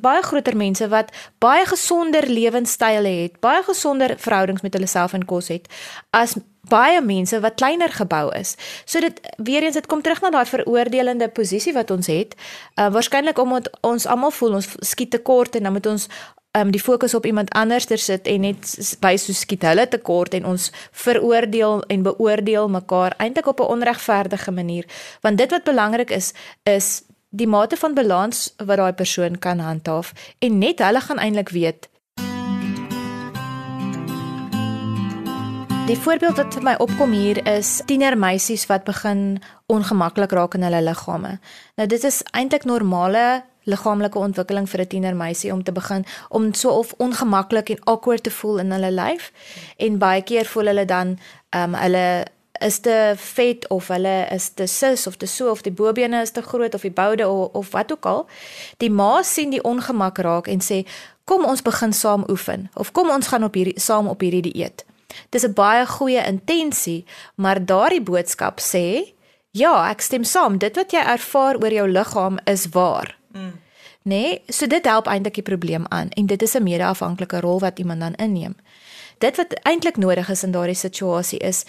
baie 0.00 0.22
groter 0.22 0.56
mense 0.56 0.88
wat 0.88 1.12
baie 1.38 1.66
gesonder 1.66 2.26
lewenstyle 2.26 3.08
het, 3.22 3.40
baie 3.40 3.62
gesonder 3.62 4.18
verhoudings 4.18 4.62
met 4.62 4.72
hulle 4.72 4.86
self 4.86 5.12
en 5.12 5.24
kos 5.24 5.48
het 5.48 5.68
as 6.10 6.34
baie 6.68 7.00
mense 7.02 7.40
wat 7.40 7.54
kleiner 7.54 7.92
gebou 7.92 8.30
is. 8.36 8.56
So 8.84 9.00
dit 9.00 9.20
weer 9.36 9.62
eens 9.62 9.74
dit 9.74 9.86
kom 9.86 10.02
terug 10.02 10.20
na 10.20 10.30
daai 10.30 10.46
veroordelende 10.46 11.28
posisie 11.28 11.72
wat 11.72 11.90
ons 11.90 12.06
het. 12.06 12.34
Uh 12.76 12.90
waarskynlik 12.92 13.38
omdat 13.38 13.70
ons 13.80 14.06
almal 14.06 14.30
voel 14.30 14.60
ons 14.60 14.68
skiet 14.78 15.10
tekort 15.10 15.56
en 15.56 15.62
dan 15.62 15.72
moet 15.72 15.86
ons 15.86 16.08
um 16.58 16.70
die 16.70 16.82
fokus 16.82 17.14
op 17.14 17.26
iemand 17.26 17.52
anders 17.54 17.84
ter 17.86 17.98
sit 17.98 18.26
en 18.26 18.40
net 18.40 18.72
by 19.00 19.14
so 19.16 19.32
skiet 19.32 19.62
hulle 19.62 19.86
tekort 19.88 20.34
en 20.34 20.48
ons 20.50 20.70
veroordeel 21.04 21.84
en 21.86 22.02
beoordeel 22.02 22.68
mekaar 22.68 23.14
eintlik 23.18 23.46
op 23.46 23.60
'n 23.60 23.70
onregverdige 23.76 24.50
manier. 24.50 24.84
Want 25.20 25.38
dit 25.38 25.50
wat 25.50 25.64
belangrik 25.64 26.10
is 26.10 26.32
is 26.62 27.02
die 27.28 27.46
mate 27.46 27.76
van 27.76 27.94
balans 27.94 28.54
wat 28.58 28.76
daai 28.76 28.92
persoon 28.92 29.38
kan 29.38 29.58
handhaaf 29.58 30.12
en 30.38 30.58
net 30.58 30.78
hulle 30.78 31.00
gaan 31.00 31.18
eintlik 31.18 31.48
weet 31.48 31.88
Die 35.90 35.98
voorbeeld 35.98 36.36
wat 36.38 36.54
vir 36.54 36.62
my 36.62 36.72
opkom 36.78 37.10
hier 37.10 37.40
is 37.50 37.80
tienermeisies 37.90 38.68
wat 38.70 38.84
begin 38.86 39.40
ongemaklik 39.66 40.30
raak 40.38 40.52
in 40.54 40.62
hulle 40.62 40.78
liggame. 40.86 41.32
Nou 41.74 41.86
dit 41.90 42.04
is 42.06 42.20
eintlik 42.30 42.62
normale 42.64 43.42
liggaamlike 43.66 44.18
ontwikkeling 44.18 44.68
vir 44.70 44.80
'n 44.80 44.86
tienermeisie 44.86 45.52
om 45.52 45.64
te 45.64 45.72
begin 45.72 46.04
om 46.28 46.54
so 46.54 46.70
of 46.70 46.92
ongemaklik 46.98 47.70
en 47.70 47.82
awkward 47.84 48.22
te 48.22 48.30
voel 48.30 48.58
in 48.58 48.70
hulle 48.70 48.90
lyf 48.90 49.32
en 49.76 49.98
baie 49.98 50.22
keer 50.22 50.44
voel 50.44 50.66
hulle 50.66 50.84
dan 50.84 51.18
ehm 51.50 51.74
um, 51.74 51.74
hulle 51.74 52.24
is 52.60 52.78
te 52.78 53.14
vet 53.16 53.68
of 53.68 53.88
hulle 53.88 54.26
is 54.30 54.48
te 54.48 54.66
sis 54.66 55.06
of 55.06 55.16
te 55.16 55.26
so 55.26 55.50
of 55.50 55.62
die 55.62 55.72
bobene 55.72 56.20
is 56.20 56.30
te 56.30 56.42
groot 56.42 56.74
of 56.74 56.80
die 56.80 56.92
boude 56.92 57.28
of, 57.28 57.52
of 57.52 57.70
wat 57.70 57.92
ook 57.92 58.06
al. 58.06 58.26
Die 58.76 58.90
ma 58.90 59.22
sien 59.22 59.50
die 59.50 59.62
ongemak 59.62 60.18
raak 60.18 60.46
en 60.46 60.60
sê 60.60 60.86
kom 61.24 61.44
ons 61.44 61.62
begin 61.62 61.92
saam 61.92 62.24
oefen 62.28 62.70
of 62.74 62.92
kom 62.92 63.10
ons 63.10 63.26
gaan 63.26 63.44
op 63.44 63.54
hierdie 63.54 63.80
saam 63.80 64.06
op 64.06 64.20
hierdie 64.20 64.52
dieet. 64.52 64.84
Dis 65.30 65.44
'n 65.44 65.52
baie 65.52 65.86
goeie 65.86 66.26
intensie, 66.26 67.04
maar 67.34 67.64
daardie 67.64 68.02
boodskap 68.02 68.60
sê, 68.60 69.14
ja, 69.50 69.90
ek 69.90 70.00
stem 70.00 70.24
saam, 70.24 70.58
dit 70.58 70.76
wat 70.76 70.92
jy 70.92 71.00
ervaar 71.00 71.56
oor 71.56 71.72
jou 71.72 71.88
liggaam 71.88 72.38
is 72.44 72.68
waar. 72.68 73.18
Mm. 73.32 73.52
Nee, 74.02 74.42
so 74.48 74.66
dit 74.66 74.84
help 74.84 75.06
eintlik 75.06 75.34
die 75.34 75.42
probleem 75.42 75.84
aan 75.88 76.08
en 76.08 76.26
dit 76.26 76.42
is 76.42 76.54
'n 76.54 76.62
mede-afhanklike 76.62 77.40
rol 77.40 77.60
wat 77.60 77.78
iemand 77.78 78.00
dan 78.00 78.14
inneem. 78.14 78.56
Dit 79.18 79.36
wat 79.36 79.52
eintlik 79.62 79.96
nodig 79.96 80.28
is 80.28 80.42
in 80.42 80.50
daardie 80.50 80.74
situasie 80.74 81.38
is 81.38 81.64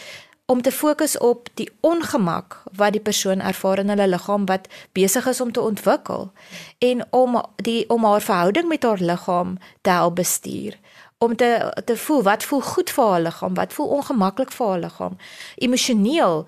om 0.45 0.61
te 0.61 0.71
fokus 0.71 1.17
op 1.17 1.47
die 1.53 1.69
ongemak 1.79 2.63
wat 2.75 2.91
die 2.91 3.01
persoon 3.01 3.39
ervaar 3.39 3.79
in 3.79 3.89
hulle 3.89 4.07
liggaam 4.07 4.45
wat 4.45 4.67
besig 4.91 5.27
is 5.27 5.41
om 5.41 5.51
te 5.51 5.61
ontwikkel 5.61 6.31
en 6.79 7.05
om 7.09 7.37
die 7.55 7.89
om 7.89 8.03
haar 8.03 8.21
verhouding 8.21 8.67
met 8.67 8.83
haar 8.83 8.99
liggaam 8.99 9.57
te 9.81 9.89
help 9.89 10.15
bestuur 10.15 10.79
om 11.23 11.35
te 11.35 11.71
te 11.85 11.97
voel 11.97 12.23
wat 12.23 12.43
voel 12.43 12.61
goed 12.61 12.89
vir 12.89 13.05
haar 13.05 13.21
liggaam, 13.21 13.53
wat 13.53 13.73
voel 13.73 13.87
ongemaklik 13.87 14.51
vir 14.51 14.67
haar 14.67 14.79
liggaam. 14.79 15.17
Emosioneel 15.55 16.47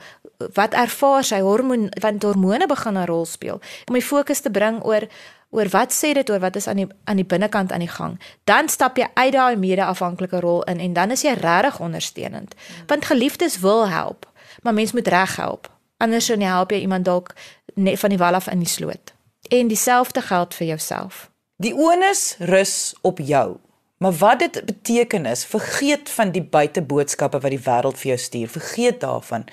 wat 0.53 0.73
ervaar 0.73 1.23
sy 1.23 1.39
hormoon 1.45 1.91
want 2.01 2.23
hormone 2.23 2.67
begin 2.67 2.97
'n 2.97 3.05
rol 3.05 3.25
speel. 3.25 3.61
Om 3.87 3.93
die 3.93 4.05
fokus 4.05 4.39
te 4.39 4.51
bring 4.51 4.83
oor 4.83 5.07
oor 5.49 5.69
wat 5.69 5.93
sê 5.93 6.13
dit 6.13 6.29
oor 6.29 6.39
wat 6.39 6.55
is 6.55 6.67
aan 6.67 6.75
die 6.75 6.87
aan 7.03 7.15
die 7.15 7.25
binnekant 7.25 7.71
aan 7.71 7.85
die 7.85 7.95
gang. 7.97 8.19
Dan 8.43 8.69
stap 8.69 8.97
jy 8.97 9.07
uit 9.13 9.33
daai 9.33 9.55
mede-afhanklike 9.55 10.39
rol 10.39 10.63
in 10.63 10.79
en 10.79 10.93
dan 10.93 11.11
is 11.11 11.21
jy 11.21 11.33
regtig 11.33 11.79
ondersteunend. 11.79 12.55
Want 12.87 13.05
geliefdes 13.05 13.59
wil 13.59 13.87
help, 13.87 14.31
maar 14.61 14.73
mens 14.73 14.91
moet 14.91 15.07
reg 15.07 15.35
help. 15.35 15.69
Anders 15.97 16.25
sou 16.25 16.37
nie 16.37 16.47
help 16.47 16.71
jy 16.71 16.79
iemand 16.79 17.05
dalk 17.05 17.33
net 17.73 17.99
van 17.99 18.09
die 18.09 18.17
wal 18.17 18.33
af 18.33 18.47
in 18.47 18.59
die 18.59 18.67
sloot. 18.67 19.13
En 19.49 19.67
dieselfde 19.67 20.21
geld 20.21 20.53
vir 20.53 20.67
jouself. 20.67 21.29
Die 21.57 21.75
onus 21.75 22.35
rus 22.39 22.95
op 23.01 23.19
jou. 23.19 23.57
Maar 24.03 24.13
wat 24.13 24.39
dit 24.39 24.65
beteken 24.65 25.25
is, 25.25 25.45
vergeet 25.45 26.09
van 26.09 26.31
die 26.31 26.43
buiteboodskappe 26.43 27.39
wat 27.39 27.53
die 27.53 27.61
wêreld 27.63 27.99
vir 28.01 28.09
jou 28.09 28.17
stuur. 28.19 28.49
Vergeet 28.51 28.99
daarvan. 28.99 29.45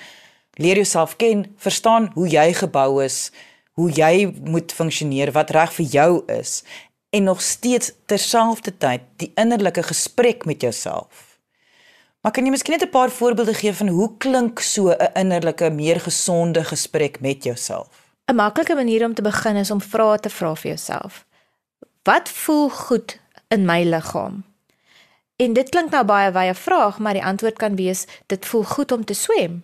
Leer 0.59 0.75
jouself 0.75 1.15
ken, 1.15 1.45
verstaan 1.55 2.09
hoe 2.13 2.27
jy 2.27 2.49
gebou 2.59 3.03
is, 3.03 3.29
hoe 3.79 3.87
jy 3.95 4.27
moet 4.43 4.73
funksioneer, 4.75 5.31
wat 5.31 5.53
reg 5.55 5.71
vir 5.77 5.85
jou 5.85 6.09
is 6.27 6.63
en 7.15 7.23
nog 7.23 7.41
steeds 7.41 7.91
terselfdertyd 8.11 9.07
die 9.23 9.31
innerlike 9.39 9.83
gesprek 9.83 10.45
met 10.45 10.61
jouself. 10.61 11.39
Maar 12.21 12.31
kan 12.35 12.45
jy 12.45 12.51
miskien 12.51 12.75
net 12.75 12.83
'n 12.83 12.91
paar 12.91 13.09
voorbeelde 13.09 13.53
gee 13.53 13.73
van 13.73 13.87
hoe 13.87 14.17
klink 14.17 14.59
so 14.59 14.91
'n 14.91 15.11
innerlike, 15.13 15.69
meer 15.69 15.99
gesonde 15.99 16.63
gesprek 16.63 17.19
met 17.19 17.43
jouself? 17.43 18.11
'n 18.27 18.35
Maklike 18.35 18.75
manier 18.75 19.05
om 19.05 19.13
te 19.13 19.21
begin 19.21 19.55
is 19.55 19.71
om 19.71 19.81
vrae 19.81 20.19
te 20.19 20.29
vra 20.29 20.55
vir 20.55 20.69
jouself. 20.69 21.25
Wat 22.03 22.29
voel 22.29 22.69
goed 22.69 23.19
in 23.51 23.67
my 23.67 23.83
liggaam? 23.83 24.41
En 25.35 25.53
dit 25.53 25.69
klink 25.69 25.91
nou 25.91 26.05
baie 26.05 26.31
wye 26.31 26.53
vraag, 26.55 26.99
maar 26.99 27.17
die 27.17 27.25
antwoord 27.25 27.57
kan 27.57 27.75
wees 27.75 28.05
dit 28.31 28.45
voel 28.45 28.63
goed 28.63 28.91
om 28.91 29.05
te 29.05 29.17
swem. 29.17 29.63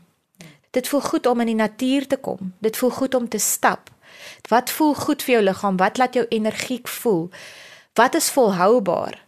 Dit 0.75 0.87
voel 0.87 1.01
goed 1.01 1.25
om 1.25 1.39
in 1.39 1.53
die 1.53 1.61
natuur 1.61 2.07
te 2.07 2.17
kom. 2.17 2.53
Dit 2.59 2.77
voel 2.77 2.89
goed 2.89 3.15
om 3.15 3.29
te 3.29 3.39
stap. 3.39 3.89
Wat 4.49 4.71
voel 4.73 4.93
goed 4.93 5.23
vir 5.23 5.37
jou 5.37 5.43
liggaam? 5.43 5.77
Wat 5.77 5.97
laat 5.97 6.13
jou 6.13 6.25
energiek 6.29 6.87
voel? 6.87 7.29
wat 7.97 8.15
is 8.15 8.29
volhoubaar? 8.29 9.25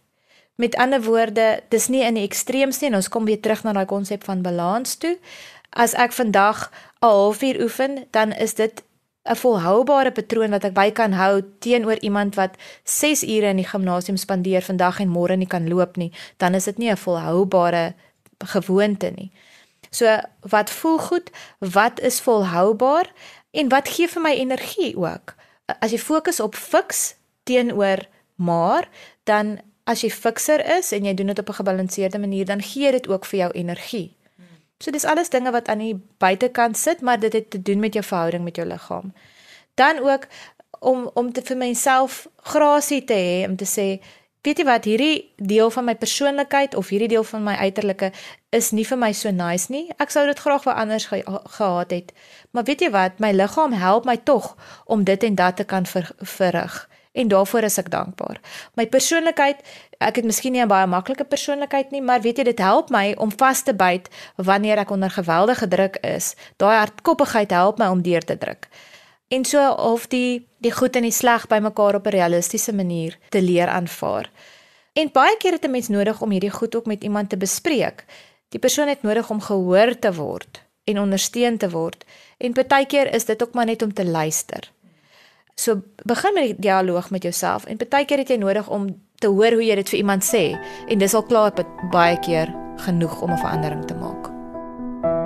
Met 0.55 0.75
ander 0.75 1.01
woorde, 1.03 1.61
dis 1.69 1.87
nie 1.87 2.03
in 2.03 2.19
die 2.19 2.25
ekstreemste 2.27 2.85
en 2.85 2.99
ons 2.99 3.09
kom 3.09 3.25
weer 3.25 3.39
terug 3.41 3.63
na 3.63 3.73
daai 3.73 3.87
konsep 3.89 4.25
van 4.27 4.43
balans 4.45 4.97
toe. 5.01 5.15
As 5.69 5.93
ek 5.93 6.13
vandag 6.13 6.69
'n 7.01 7.05
halfuur 7.05 7.61
oefen, 7.61 8.05
dan 8.11 8.31
is 8.31 8.53
dit 8.53 8.83
'n 9.29 9.35
volhoubare 9.35 10.11
patroon 10.11 10.49
wat 10.49 10.63
ek 10.63 10.73
by 10.73 10.89
kan 10.91 11.13
hou 11.13 11.41
teenoor 11.59 11.99
iemand 12.01 12.35
wat 12.35 12.57
6 12.83 13.23
ure 13.23 13.49
in 13.49 13.61
die 13.61 13.67
gimnasium 13.67 14.17
spandeer 14.17 14.61
vandag 14.61 14.99
en 14.99 15.09
môre 15.09 15.37
nie 15.37 15.47
kan 15.47 15.69
loop 15.69 15.97
nie, 15.97 16.11
dan 16.37 16.55
is 16.55 16.65
dit 16.65 16.77
nie 16.77 16.89
'n 16.91 16.97
volhoubare 16.97 17.93
gewoonte 18.39 19.11
nie. 19.15 19.31
So 19.91 20.17
wat 20.49 20.69
voel 20.69 20.97
goed, 20.97 21.29
wat 21.59 21.99
is 21.99 22.21
volhoubaar 22.21 23.11
en 23.51 23.69
wat 23.69 23.87
gee 23.87 24.07
vir 24.07 24.21
my 24.21 24.33
energie 24.33 24.97
ook? 24.97 25.35
As 25.79 25.91
jy 25.91 25.97
fokus 25.97 26.39
op 26.39 26.55
fiks 26.55 27.15
teenoor 27.43 28.05
maar, 28.35 28.89
dan 29.23 29.59
as 29.83 30.01
jy 30.01 30.09
fikser 30.09 30.61
is 30.77 30.91
en 30.91 31.05
jy 31.05 31.13
doen 31.13 31.27
dit 31.27 31.39
op 31.39 31.49
'n 31.49 31.59
gebalanseerde 31.61 32.19
manier, 32.19 32.45
dan 32.45 32.61
gee 32.61 32.91
dit 32.91 33.07
ook 33.07 33.25
vir 33.25 33.39
jou 33.39 33.51
energie. 33.51 34.18
So 34.83 34.91
dis 34.91 35.05
alles 35.05 35.29
dinge 35.29 35.51
wat 35.51 35.67
aan 35.67 35.81
die 35.83 35.95
buitekant 36.17 36.77
sit, 36.77 37.01
maar 37.01 37.19
dit 37.19 37.33
het 37.33 37.49
te 37.51 37.61
doen 37.61 37.79
met 37.79 37.93
jou 37.93 38.05
verhouding 38.05 38.43
met 38.43 38.55
jou 38.55 38.67
liggaam. 38.67 39.13
Dan 39.73 39.99
ook 39.99 40.27
om 40.79 41.09
om 41.13 41.31
te 41.33 41.41
vir 41.41 41.57
myself 41.57 42.27
grasie 42.35 43.03
te 43.03 43.13
hê 43.13 43.47
om 43.49 43.55
te 43.55 43.67
sê 43.67 43.99
weet 44.41 44.61
jy 44.61 44.65
wat 44.65 44.85
hierdie 44.87 45.33
deel 45.35 45.71
van 45.71 45.85
my 45.85 45.95
persoonlikheid 45.99 46.75
of 46.79 46.87
hierdie 46.89 47.11
deel 47.11 47.23
van 47.27 47.43
my 47.43 47.55
uiterlike 47.59 48.11
is 48.55 48.71
nie 48.71 48.85
vir 48.87 48.97
my 48.97 49.11
so 49.13 49.31
nice 49.31 49.67
nie. 49.71 49.89
Ek 49.99 50.15
sou 50.15 50.23
dit 50.25 50.39
graag 50.39 50.63
wou 50.63 50.75
anders 50.75 51.09
ge 51.11 51.19
gehad 51.27 51.91
het. 51.91 52.13
Maar 52.51 52.63
weet 52.63 52.81
jy 52.81 52.89
wat, 52.95 53.19
my 53.19 53.31
liggaam 53.35 53.75
help 53.75 54.07
my 54.07 54.15
tog 54.15 54.55
om 54.85 55.03
dit 55.03 55.23
en 55.23 55.35
dat 55.35 55.59
te 55.59 55.63
kan 55.63 55.85
ver 55.85 56.11
verrig 56.23 56.88
en 57.11 57.27
daarvoor 57.27 57.63
is 57.63 57.77
ek 57.77 57.89
dankbaar. 57.91 58.39
My 58.75 58.87
persoonlikheid, 58.87 59.61
ek 59.97 60.15
het 60.15 60.25
miskien 60.25 60.51
nie 60.53 60.61
'n 60.61 60.67
baie 60.67 60.87
maklike 60.87 61.23
persoonlikheid 61.23 61.91
nie, 61.91 62.01
maar 62.01 62.21
weet 62.21 62.37
jy 62.37 62.43
dit 62.43 62.59
help 62.59 62.89
my 62.89 63.13
om 63.17 63.31
vas 63.31 63.63
te 63.63 63.73
byt 63.73 64.09
wanneer 64.35 64.77
ek 64.77 64.91
onder 64.91 65.09
geweldige 65.09 65.67
druk 65.67 65.97
is. 66.01 66.35
Daai 66.57 66.77
hardkoppigheid 66.77 67.51
help 67.51 67.77
my 67.77 67.87
om 67.87 68.01
deur 68.01 68.21
te 68.21 68.37
druk. 68.37 68.67
En 69.27 69.45
so 69.45 69.71
of 69.71 70.07
die 70.07 70.47
die 70.57 70.71
goed 70.71 70.95
en 70.95 71.05
die 71.05 71.11
sleg 71.11 71.47
bymekaar 71.47 71.95
op 71.95 72.05
'n 72.05 72.09
realistiese 72.09 72.73
manier 72.73 73.17
te 73.29 73.41
leer 73.41 73.67
aanvaar. 73.67 74.29
En 74.93 75.11
baie 75.11 75.37
keer 75.37 75.51
het 75.51 75.65
'n 75.65 75.71
mens 75.71 75.87
nodig 75.87 76.21
om 76.21 76.29
hierdie 76.29 76.51
goed 76.51 76.75
ook 76.75 76.85
met 76.85 77.03
iemand 77.03 77.29
te 77.29 77.37
bespreek. 77.37 78.05
Die 78.49 78.59
persoon 78.59 78.87
het 78.87 79.01
nodig 79.01 79.29
om 79.29 79.41
gehoor 79.41 79.99
te 79.99 80.13
word 80.13 80.63
en 80.83 80.99
ondersteun 80.99 81.57
te 81.57 81.69
word. 81.69 82.05
En 82.37 82.53
partykeer 82.53 83.13
is 83.13 83.25
dit 83.25 83.43
ook 83.43 83.53
maar 83.53 83.65
net 83.65 83.81
om 83.81 83.93
te 83.93 84.05
luister. 84.05 84.71
So 85.59 85.81
begin 86.07 86.33
met 86.33 86.43
die 86.43 86.55
dialoog 86.57 87.09
met 87.09 87.23
jouself 87.23 87.65
en 87.65 87.77
baie 87.89 88.05
keer 88.07 88.21
het 88.23 88.29
jy 88.31 88.37
nodig 88.39 88.67
om 88.71 88.85
te 89.19 89.27
hoor 89.27 89.57
hoe 89.57 89.65
jy 89.65 89.75
dit 89.75 89.89
vir 89.91 89.99
iemand 89.99 90.23
sê 90.23 90.43
en 90.87 91.01
dis 91.01 91.15
al 91.17 91.25
klaar 91.27 91.51
baie 91.91 92.15
keer 92.23 92.53
genoeg 92.85 93.17
om 93.21 93.31
'n 93.31 93.41
verandering 93.41 93.85
te 93.85 93.95
maak. 93.95 94.29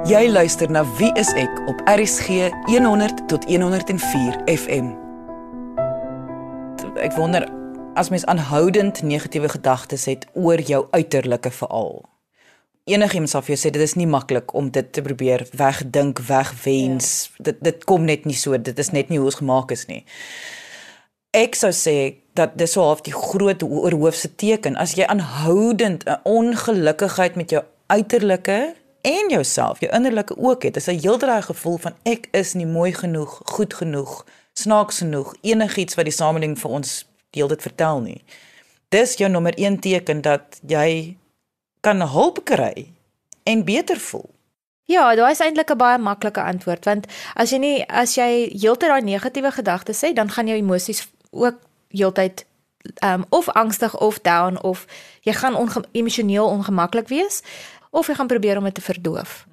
Jy 0.09 0.31
luister 0.31 0.71
na 0.71 0.83
Wie 0.97 1.11
is 1.13 1.33
ek 1.33 1.61
op 1.67 1.81
RSG 1.85 2.49
100 2.65 3.27
tot 3.27 3.45
104 3.45 4.41
FM. 4.45 4.89
Ek 6.97 7.13
wonder 7.15 7.47
as 7.93 8.09
mens 8.09 8.25
aanhoudend 8.25 9.03
negatiewe 9.03 9.49
gedagtes 9.49 10.05
het 10.05 10.25
oor 10.33 10.59
jou 10.61 10.87
uiterlike 10.91 11.51
veral 11.51 12.12
enigiemand 12.89 13.31
sal 13.31 13.43
vir 13.45 13.55
jou 13.55 13.61
sê 13.61 13.71
dit 13.71 13.83
is 13.83 13.95
nie 13.95 14.07
maklik 14.09 14.53
om 14.53 14.69
dit 14.71 14.91
te 14.93 15.01
probeer 15.01 15.45
wegdink, 15.55 16.19
wegwens. 16.27 17.09
Ja. 17.37 17.43
Dit 17.49 17.63
dit 17.63 17.85
kom 17.89 18.05
net 18.05 18.25
nie 18.25 18.37
so, 18.37 18.57
dit 18.57 18.79
is 18.79 18.91
net 18.91 19.09
nie 19.09 19.21
hoe 19.21 19.29
ons 19.31 19.39
gemaak 19.39 19.71
is 19.71 19.87
nie. 19.87 20.03
Ek 21.33 21.55
sou 21.57 21.71
sê 21.73 22.19
dat 22.37 22.57
dis 22.57 22.75
so 22.75 22.83
half 22.85 23.01
die 23.05 23.15
groot 23.15 23.63
oorhoofse 23.63 24.29
teken 24.37 24.75
as 24.77 24.93
jy 24.97 25.07
aanhoudend 25.09 26.03
'n 26.05 26.19
ongelukkigheid 26.23 27.35
met 27.35 27.49
jou 27.49 27.63
uiterlike 27.87 28.75
en 29.01 29.29
jouself, 29.29 29.79
jou 29.79 29.91
innerlike 29.91 30.37
ook 30.37 30.63
het. 30.63 30.73
Dis 30.73 30.87
'n 30.87 30.99
heeldraai 30.99 31.41
gevoel 31.41 31.77
van 31.77 31.93
ek 32.03 32.27
is 32.31 32.53
nie 32.53 32.65
mooi 32.65 32.93
genoeg, 32.93 33.41
goed 33.45 33.73
genoeg, 33.73 34.25
snaaks 34.53 34.97
genoeg, 34.97 35.35
enigiets 35.41 35.95
wat 35.95 36.05
die 36.05 36.13
samelewing 36.13 36.59
vir 36.59 36.71
ons 36.71 37.09
deel 37.29 37.47
dit 37.47 37.61
vertel 37.61 37.99
nie. 38.01 38.23
Dis 38.89 39.15
jou 39.15 39.29
nommer 39.29 39.53
1 39.57 39.79
teken 39.79 40.21
dat 40.21 40.59
jy 40.67 41.17
kan 41.83 42.01
hulp 42.01 42.43
kry 42.47 42.87
en 43.43 43.65
beter 43.67 43.99
voel? 43.99 44.29
Ja, 44.87 45.15
daar 45.15 45.31
is 45.31 45.39
eintlik 45.39 45.71
'n 45.71 45.77
baie 45.77 45.97
maklike 45.97 46.41
antwoord 46.41 46.85
want 46.85 47.05
as 47.35 47.49
jy 47.51 47.57
nie 47.57 47.85
as 47.87 48.15
jy 48.15 48.49
heeltyd 48.51 48.89
daai 48.89 49.01
negatiewe 49.01 49.51
gedagtes 49.51 49.99
sê, 50.03 50.13
dan 50.13 50.29
gaan 50.29 50.47
jou 50.47 50.57
emosies 50.57 51.07
ook 51.31 51.55
heeltyd 51.91 52.45
um 53.03 53.25
of 53.29 53.49
angstig 53.49 53.97
of 53.99 54.19
down 54.21 54.61
of 54.61 54.85
jy 55.21 55.33
gaan 55.33 55.55
onge 55.55 55.83
emosioneel 55.91 56.47
ongemaklik 56.47 57.07
wees 57.07 57.41
of 57.89 58.07
jy 58.07 58.15
gaan 58.15 58.27
probeer 58.27 58.57
om 58.57 58.63
dit 58.63 58.73
te 58.73 58.81
verdoof. 58.81 59.45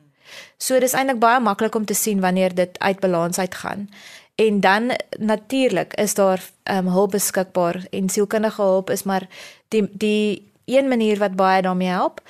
So 0.59 0.79
dis 0.81 0.93
eintlik 0.93 1.19
baie 1.19 1.40
maklik 1.40 1.75
om 1.75 1.85
te 1.85 1.95
sien 1.95 2.21
wanneer 2.21 2.55
dit 2.55 2.79
uit 2.79 3.01
balans 3.01 3.38
uitgaan. 3.38 3.88
En 4.35 4.61
dan 4.61 4.90
natuurlik 5.19 5.95
is 5.95 6.14
daar 6.14 6.40
um 6.64 6.87
hulp 6.87 7.11
beskikbaar 7.11 7.87
en 7.90 8.09
sielkundige 8.09 8.62
hulp 8.62 8.90
is 8.90 9.03
maar 9.03 9.29
die 9.69 9.88
die 9.93 10.51
een 10.64 10.88
manier 10.88 11.18
wat 11.18 11.37
baie 11.37 11.62
daarmee 11.62 11.88
help. 11.88 12.20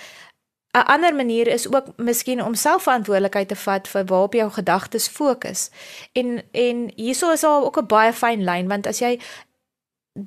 'n 0.73 0.79
Ander 0.79 1.15
manier 1.15 1.47
is 1.47 1.73
ook 1.75 1.87
miskien 1.97 2.45
om 2.45 2.55
selfverantwoordelikheid 2.55 3.49
te 3.49 3.57
vat 3.57 3.89
vir 3.89 4.05
waarop 4.05 4.33
jou 4.33 4.51
gedagtes 4.51 5.09
fokus. 5.09 5.71
En 6.13 6.43
en 6.53 6.93
hierso 6.95 7.31
is 7.31 7.41
daar 7.41 7.63
ook 7.63 7.79
'n 7.79 7.87
baie 7.87 8.13
fyn 8.13 8.45
lyn 8.45 8.69
want 8.69 8.87
as 8.87 8.99
jy 8.99 9.21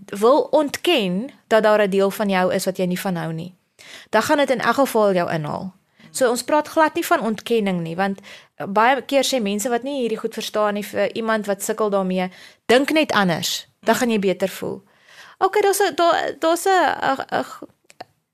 wil 0.06 0.42
ontken 0.42 1.30
dat 1.48 1.64
daar 1.64 1.82
'n 1.82 1.90
deel 1.90 2.12
van 2.12 2.30
jou 2.30 2.54
is 2.54 2.66
wat 2.66 2.78
jy 2.78 2.86
nie 2.86 3.00
van 3.00 3.16
hou 3.16 3.34
nie, 3.34 3.56
dan 4.10 4.22
gaan 4.22 4.38
dit 4.38 4.50
in 4.50 4.60
elk 4.60 4.76
geval 4.76 5.14
jou 5.14 5.32
inhaal. 5.32 5.74
So 6.12 6.30
ons 6.30 6.44
praat 6.44 6.68
glad 6.68 6.94
nie 6.94 7.06
van 7.06 7.22
ontkenning 7.22 7.82
nie 7.82 7.96
want 7.96 8.20
baie 8.68 9.02
keer 9.02 9.24
sê 9.24 9.42
mense 9.42 9.70
wat 9.70 9.84
nie 9.84 10.00
hierdie 10.00 10.20
goed 10.20 10.34
verstaan 10.34 10.74
nie 10.74 10.86
vir 10.86 11.14
iemand 11.16 11.46
wat 11.46 11.64
sukkel 11.64 11.90
daarmee, 11.90 12.30
dink 12.66 12.92
net 12.92 13.12
anders, 13.12 13.68
dan 13.80 13.96
gaan 13.96 14.10
jy 14.10 14.20
beter 14.20 14.50
voel. 14.50 14.84
OK, 15.38 15.62
daar's 15.62 15.82
'n 15.82 15.96
daar's 16.40 16.66
'n 16.66 17.44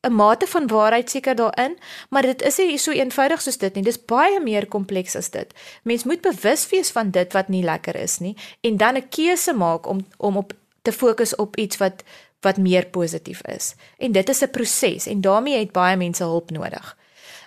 'n 0.02 0.14
mate 0.14 0.48
van 0.48 0.68
waarheid 0.68 1.10
seker 1.10 1.36
daarin, 1.36 1.78
maar 2.10 2.22
dit 2.22 2.42
is 2.42 2.58
nie 2.58 2.78
so 2.78 2.92
eenvoudig 2.92 3.42
soos 3.42 3.58
dit 3.58 3.74
nie. 3.76 3.84
Dis 3.84 4.06
baie 4.06 4.40
meer 4.40 4.68
kompleks 4.68 5.16
as 5.16 5.30
dit. 5.30 5.54
Mens 5.84 6.04
moet 6.04 6.22
bewus 6.22 6.70
wees 6.70 6.92
van 6.92 7.12
dit 7.12 7.34
wat 7.34 7.48
nie 7.48 7.64
lekker 7.64 7.96
is 7.96 8.20
nie 8.20 8.38
en 8.62 8.78
dan 8.78 8.96
'n 8.96 9.10
keuse 9.10 9.54
maak 9.54 9.88
om 9.88 10.08
om 10.18 10.38
op 10.38 10.54
te 10.82 10.92
fokus 10.92 11.36
op 11.36 11.58
iets 11.58 11.78
wat 11.78 12.04
wat 12.42 12.58
meer 12.58 12.86
positief 12.86 13.42
is. 13.42 13.76
En 13.98 14.12
dit 14.12 14.30
is 14.30 14.42
'n 14.42 14.50
proses 14.50 15.06
en 15.08 15.22
daarmee 15.22 15.60
het 15.60 15.72
baie 15.72 15.98
mense 15.98 16.24
hulp 16.24 16.52
nodig. 16.52 16.98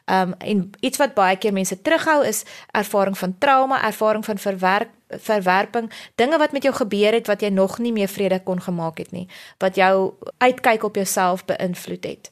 Um 0.06 0.34
en 0.38 0.70
iets 0.80 0.98
wat 0.98 1.14
baie 1.14 1.36
keer 1.36 1.52
mense 1.52 1.82
terughou 1.82 2.26
is 2.26 2.42
ervaring 2.70 3.18
van 3.18 3.38
trauma, 3.38 3.84
ervaring 3.84 4.24
van 4.24 4.38
verwerk 4.38 4.88
verwerping, 5.08 5.92
dinge 6.14 6.38
wat 6.38 6.52
met 6.52 6.62
jou 6.62 6.74
gebeur 6.74 7.12
het 7.12 7.26
wat 7.26 7.40
jy 7.40 7.48
nog 7.48 7.78
nie 7.78 7.92
meer 7.92 8.08
vrede 8.08 8.42
kon 8.42 8.60
gemaak 8.60 8.98
het 8.98 9.10
nie, 9.10 9.28
wat 9.58 9.74
jou 9.74 10.12
uitkyk 10.38 10.82
op 10.82 10.94
jouself 10.94 11.44
beïnvloed 11.44 12.04
het 12.04 12.31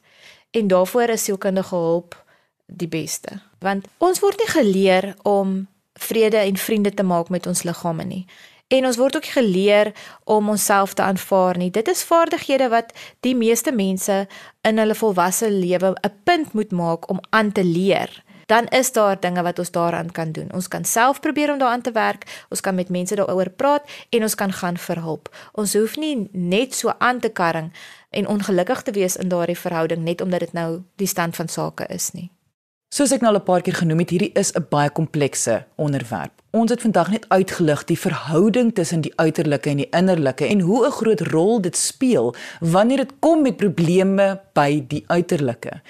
en 0.51 0.69
daarvoor 0.69 1.09
is 1.09 1.25
sielkundige 1.25 1.75
hulp 1.75 2.25
die 2.67 2.89
beste. 2.89 3.41
Want 3.59 3.87
ons 3.99 4.21
word 4.21 4.39
nie 4.39 4.51
geleer 4.51 5.15
om 5.23 5.69
vrede 6.01 6.37
en 6.37 6.57
vriende 6.57 6.95
te 6.95 7.03
maak 7.03 7.29
met 7.29 7.47
ons 7.47 7.63
liggame 7.63 8.05
nie. 8.05 8.25
En 8.71 8.87
ons 8.87 8.97
word 8.97 9.17
ook 9.17 9.27
geleer 9.35 9.93
om 10.25 10.49
onsself 10.49 10.95
te 10.95 11.03
aanvaar 11.03 11.59
nie. 11.59 11.71
Dit 11.71 11.89
is 11.89 12.05
vaardighede 12.07 12.69
wat 12.71 12.93
die 13.21 13.35
meeste 13.35 13.73
mense 13.73 14.27
in 14.63 14.79
hulle 14.79 14.95
volwasse 14.95 15.51
lewe 15.51 15.95
'n 16.03 16.13
punt 16.25 16.53
moet 16.53 16.71
maak 16.71 17.11
om 17.11 17.21
aan 17.31 17.53
te 17.53 17.65
leer. 17.65 18.23
Dan 18.47 18.67
is 18.67 18.93
daar 18.93 19.21
dinge 19.21 19.43
wat 19.43 19.59
ons 19.59 19.71
daaraan 19.71 20.11
kan 20.11 20.33
doen. 20.33 20.53
Ons 20.53 20.69
kan 20.69 20.85
self 20.85 21.21
probeer 21.21 21.53
om 21.53 21.59
daaraan 21.59 21.81
te 21.81 21.93
werk. 21.93 22.45
Ons 22.49 22.61
kan 22.61 22.75
met 22.75 22.89
mense 22.89 23.15
daaroor 23.15 23.51
praat 23.51 23.91
en 24.09 24.23
ons 24.23 24.35
kan 24.35 24.53
gaan 24.53 24.77
vir 24.77 25.01
hulp. 25.01 25.37
Ons 25.53 25.75
hoef 25.75 25.97
nie 25.97 26.29
net 26.33 26.75
so 26.75 26.93
aan 26.99 27.21
te 27.21 27.29
karring 27.29 27.73
en 28.11 28.29
ongelukkig 28.29 28.83
te 28.83 28.93
wees 28.93 29.17
in 29.17 29.29
daardie 29.29 29.59
verhouding 29.59 30.03
net 30.03 30.21
omdat 30.21 30.41
dit 30.41 30.53
nou 30.53 30.83
die 30.97 31.07
stand 31.07 31.37
van 31.37 31.49
sake 31.49 31.87
is 31.87 32.11
nie. 32.13 32.31
Soos 32.91 33.13
ek 33.15 33.23
nou 33.23 33.31
al 33.31 33.39
'n 33.39 33.47
paar 33.47 33.63
keer 33.63 33.79
genoem 33.79 34.03
het, 34.03 34.11
hierdie 34.11 34.35
is 34.35 34.51
'n 34.53 34.67
baie 34.69 34.91
komplekse 34.91 35.65
onderwerp. 35.77 36.33
Ons 36.51 36.71
het 36.71 36.81
vandag 36.81 37.11
net 37.11 37.25
uitgelig 37.29 37.85
die 37.85 37.99
verhouding 37.99 38.75
tussen 38.75 39.01
die 39.01 39.13
uiterlike 39.17 39.71
en 39.71 39.77
die 39.77 39.89
innerlike 39.91 40.47
en 40.47 40.61
hoe 40.61 40.87
'n 40.87 40.91
groot 40.91 41.21
rol 41.21 41.61
dit 41.61 41.77
speel 41.77 42.35
wanneer 42.61 42.97
dit 42.97 43.13
kom 43.21 43.43
met 43.43 43.57
probleme 43.57 44.41
by 44.53 44.85
die 44.89 45.05
uiterlike. 45.07 45.81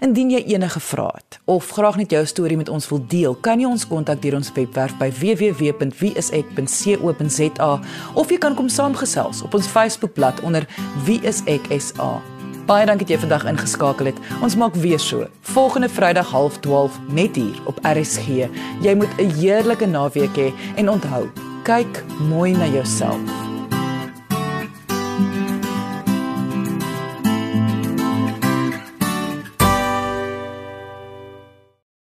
Indien 0.00 0.30
jy 0.30 0.44
enige 0.46 0.80
vrae 0.80 1.10
het 1.14 1.38
of 1.44 1.70
graag 1.70 1.96
net 1.96 2.10
jou 2.10 2.26
storie 2.26 2.56
met 2.56 2.68
ons 2.68 2.88
wil 2.88 3.06
deel, 3.08 3.34
kan 3.34 3.60
jy 3.60 3.66
ons 3.66 3.86
kontak 3.86 4.22
deur 4.22 4.34
ons 4.34 4.52
webwerf 4.52 4.98
by 4.98 5.10
www.wieisek.co.za 5.10 7.80
of 8.14 8.30
jy 8.30 8.38
kan 8.38 8.54
kom 8.54 8.68
saamgesels 8.68 9.42
op 9.42 9.54
ons 9.54 9.66
Facebookblad 9.66 10.40
onder 10.40 10.66
wieiseksa. 11.04 12.35
Baie 12.66 12.82
dankie 12.82 13.06
dat 13.06 13.14
jy 13.14 13.18
vandag 13.22 13.44
ingeskakel 13.46 14.08
het. 14.10 14.16
Ons 14.42 14.56
maak 14.58 14.74
weer 14.82 14.98
so. 14.98 15.28
Volgende 15.52 15.88
Vrydag 15.88 16.32
12:30 16.34 16.98
net 17.14 17.36
hier 17.38 17.60
op 17.70 17.78
RSG. 17.82 18.50
Jy 18.82 18.94
moet 18.94 19.14
'n 19.18 19.30
heerlike 19.38 19.86
naweek 19.86 20.36
hê 20.36 20.52
en 20.76 20.90
onthou, 20.90 21.30
kyk 21.62 22.04
mooi 22.18 22.52
na 22.52 22.66
jouself. 22.66 23.55